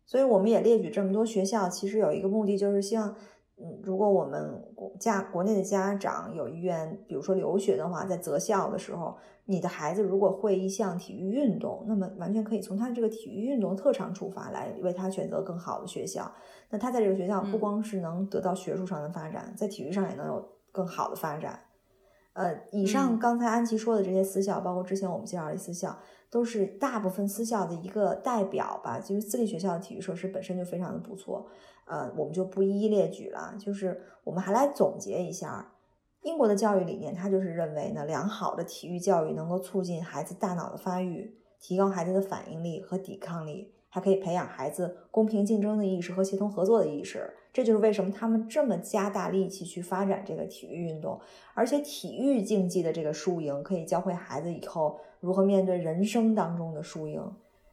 [0.06, 3.16] 所以我们也列举这么多学校，其实有一个目的，就是希望。
[3.62, 16.32] 嗯，如果我们国家国内的家长有意愿，比如说留学的话，在择校的时候，你的孩子如果会一项体育运动，那么完全可以从他这个体育运动特长出发，来为他选择更好的学校。
[16.70, 21.60] 那他在这个学校不光是能得到学术上的发展，在体育上也能有更好的发展。
[22.34, 25.98] 呃，以上刚才安琪说的这些私校，包括之前我们介绍的私校，
[26.30, 29.00] 都是大部分私校的一个代表吧。
[29.02, 31.48] 其实私立学校的体育设施本身就非常的不错。
[31.90, 35.74] 呃，我们就不一一列举了，就是我们还来总结一下，
[36.22, 47.34] 英国的教育理念，它就是认为呢，良好的体育教育能够促进孩子大脑的发育，提高孩子的反应力和抵抗力，还可以培养孩子公平竞争的意识和协同合作的意识。
[47.52, 51.20] 这就是为什么他们这么加大力气去发展这个体育运动，
[51.56, 57.20] 而且体育竞技的这个输赢可以教会孩子以后如何面对人生当中的输赢，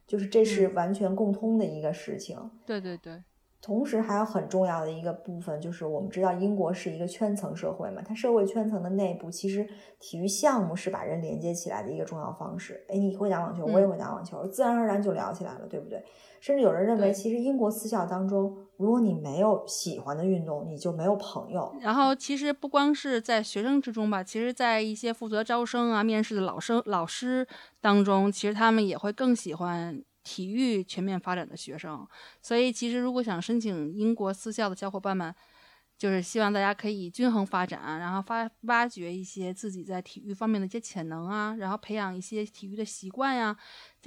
[0.07, 2.49] 就是这是完全共通的一个事情。
[2.65, 3.21] 对对对。
[3.61, 9.67] 同时还有很重要的一个部分，就是我们知道英国是一个圈层社会嘛，它社会圈层的内部，其实
[9.99, 12.85] 体育项目是把人连接起来的一个重要方式。
[12.87, 16.03] 哎，你会打网球，我也会打网球，自然而然就聊起来了，对不对？
[16.39, 21.75] 甚至有人认为，其实英国私校当中，如果你没有喜欢的运动，你就没有朋友。
[21.81, 27.45] 然后，其实不光是在学生之中吧，其实在一些负责招生啊、面试的老生老师
[27.81, 30.03] 当中，其实他们也会更喜欢。
[30.27, 32.05] 体育全面发展的学生，
[32.41, 35.33] 所以其实如果想申请英国私校的小伙伴们，
[35.97, 43.55] 就是希望大家可以均衡发展，然后发挖掘一些自己在体育方面的一些潜能啊，然后培养一些体育的习惯呀。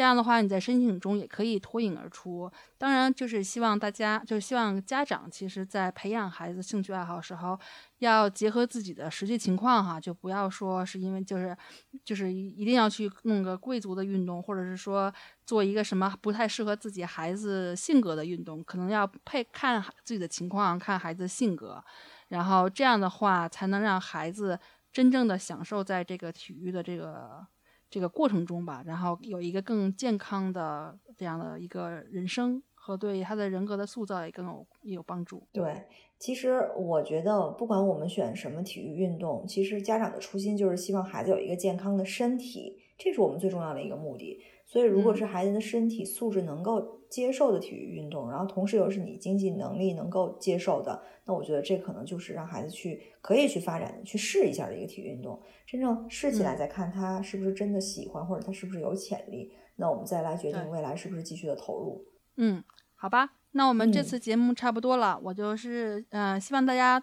[0.01, 2.51] 这样的话，你在申请中也可以脱颖而出。
[2.79, 7.61] 当然，就是希望大家，就是希望家长，其实在培养孩子兴趣爱好时候，
[7.99, 11.55] 要结合自己的实际情况哈，就不要说是因为就是
[12.03, 15.13] 就是一定要去弄个贵族的运动，或者是说
[15.45, 21.85] 做一个什么不太适合自己孩子性格的运动，可能要配看自己的情况，看孩子性格，
[22.29, 24.59] 然后这样的话才能让孩子
[24.91, 27.47] 真正的享受在这个体育的这个。
[27.91, 35.43] 这个过程中吧，然后有一个更健康的这样的一个人生，和对他的人格的塑造也更有也有帮助。
[35.53, 35.85] 对，
[36.19, 44.41] 其实我觉得，不管我们选什么体育运动，其实家长的初心就是希望孩子有一个健康的身体，这是我们最重要的一个目的。
[44.65, 55.43] 所以，如果是孩子的身体素质能够接受的体育运动，然后同时又是你经济能力能够接受的，那我觉得这可能就是让孩子去可以去发展、去试一下的一个体育运动。
[55.67, 62.05] 真正试起来再看他是不是真的喜欢，或者他是不是有潜力，那我们再来决定未来是不是继续的投入。
[62.37, 62.63] 嗯，
[62.95, 65.21] 好吧，那我们这次节目差不多了。
[65.25, 67.03] 我就是嗯，希望大家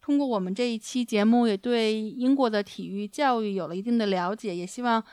[0.00, 5.04] 通过我们这一期节目，也对英国的体育教育有了一定的了解，也希望。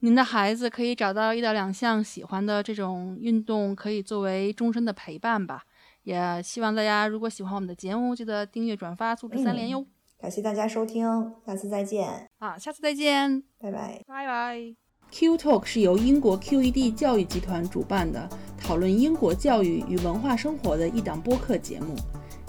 [0.00, 5.62] 您的孩子可以找到一到两项喜欢的这种运动，可以作为终身的陪伴吧。
[6.04, 9.84] 也希望大家如果喜欢我们的节目，记得订阅、转发、素质三连哟。
[10.18, 12.30] 感谢大家收听，下次再见。
[12.38, 14.74] 啊，下次再见，拜拜，拜拜。
[15.10, 18.28] Q Talk 是由英国 QED 教育集团主办的，
[18.58, 21.94] 讨论英国教育与文化生活的一档播客节目。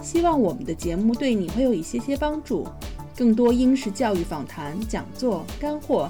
[0.01, 2.67] 希望我们的节目对你会有一些些帮助。
[3.15, 6.09] 更多英式教育访谈、讲座、干货。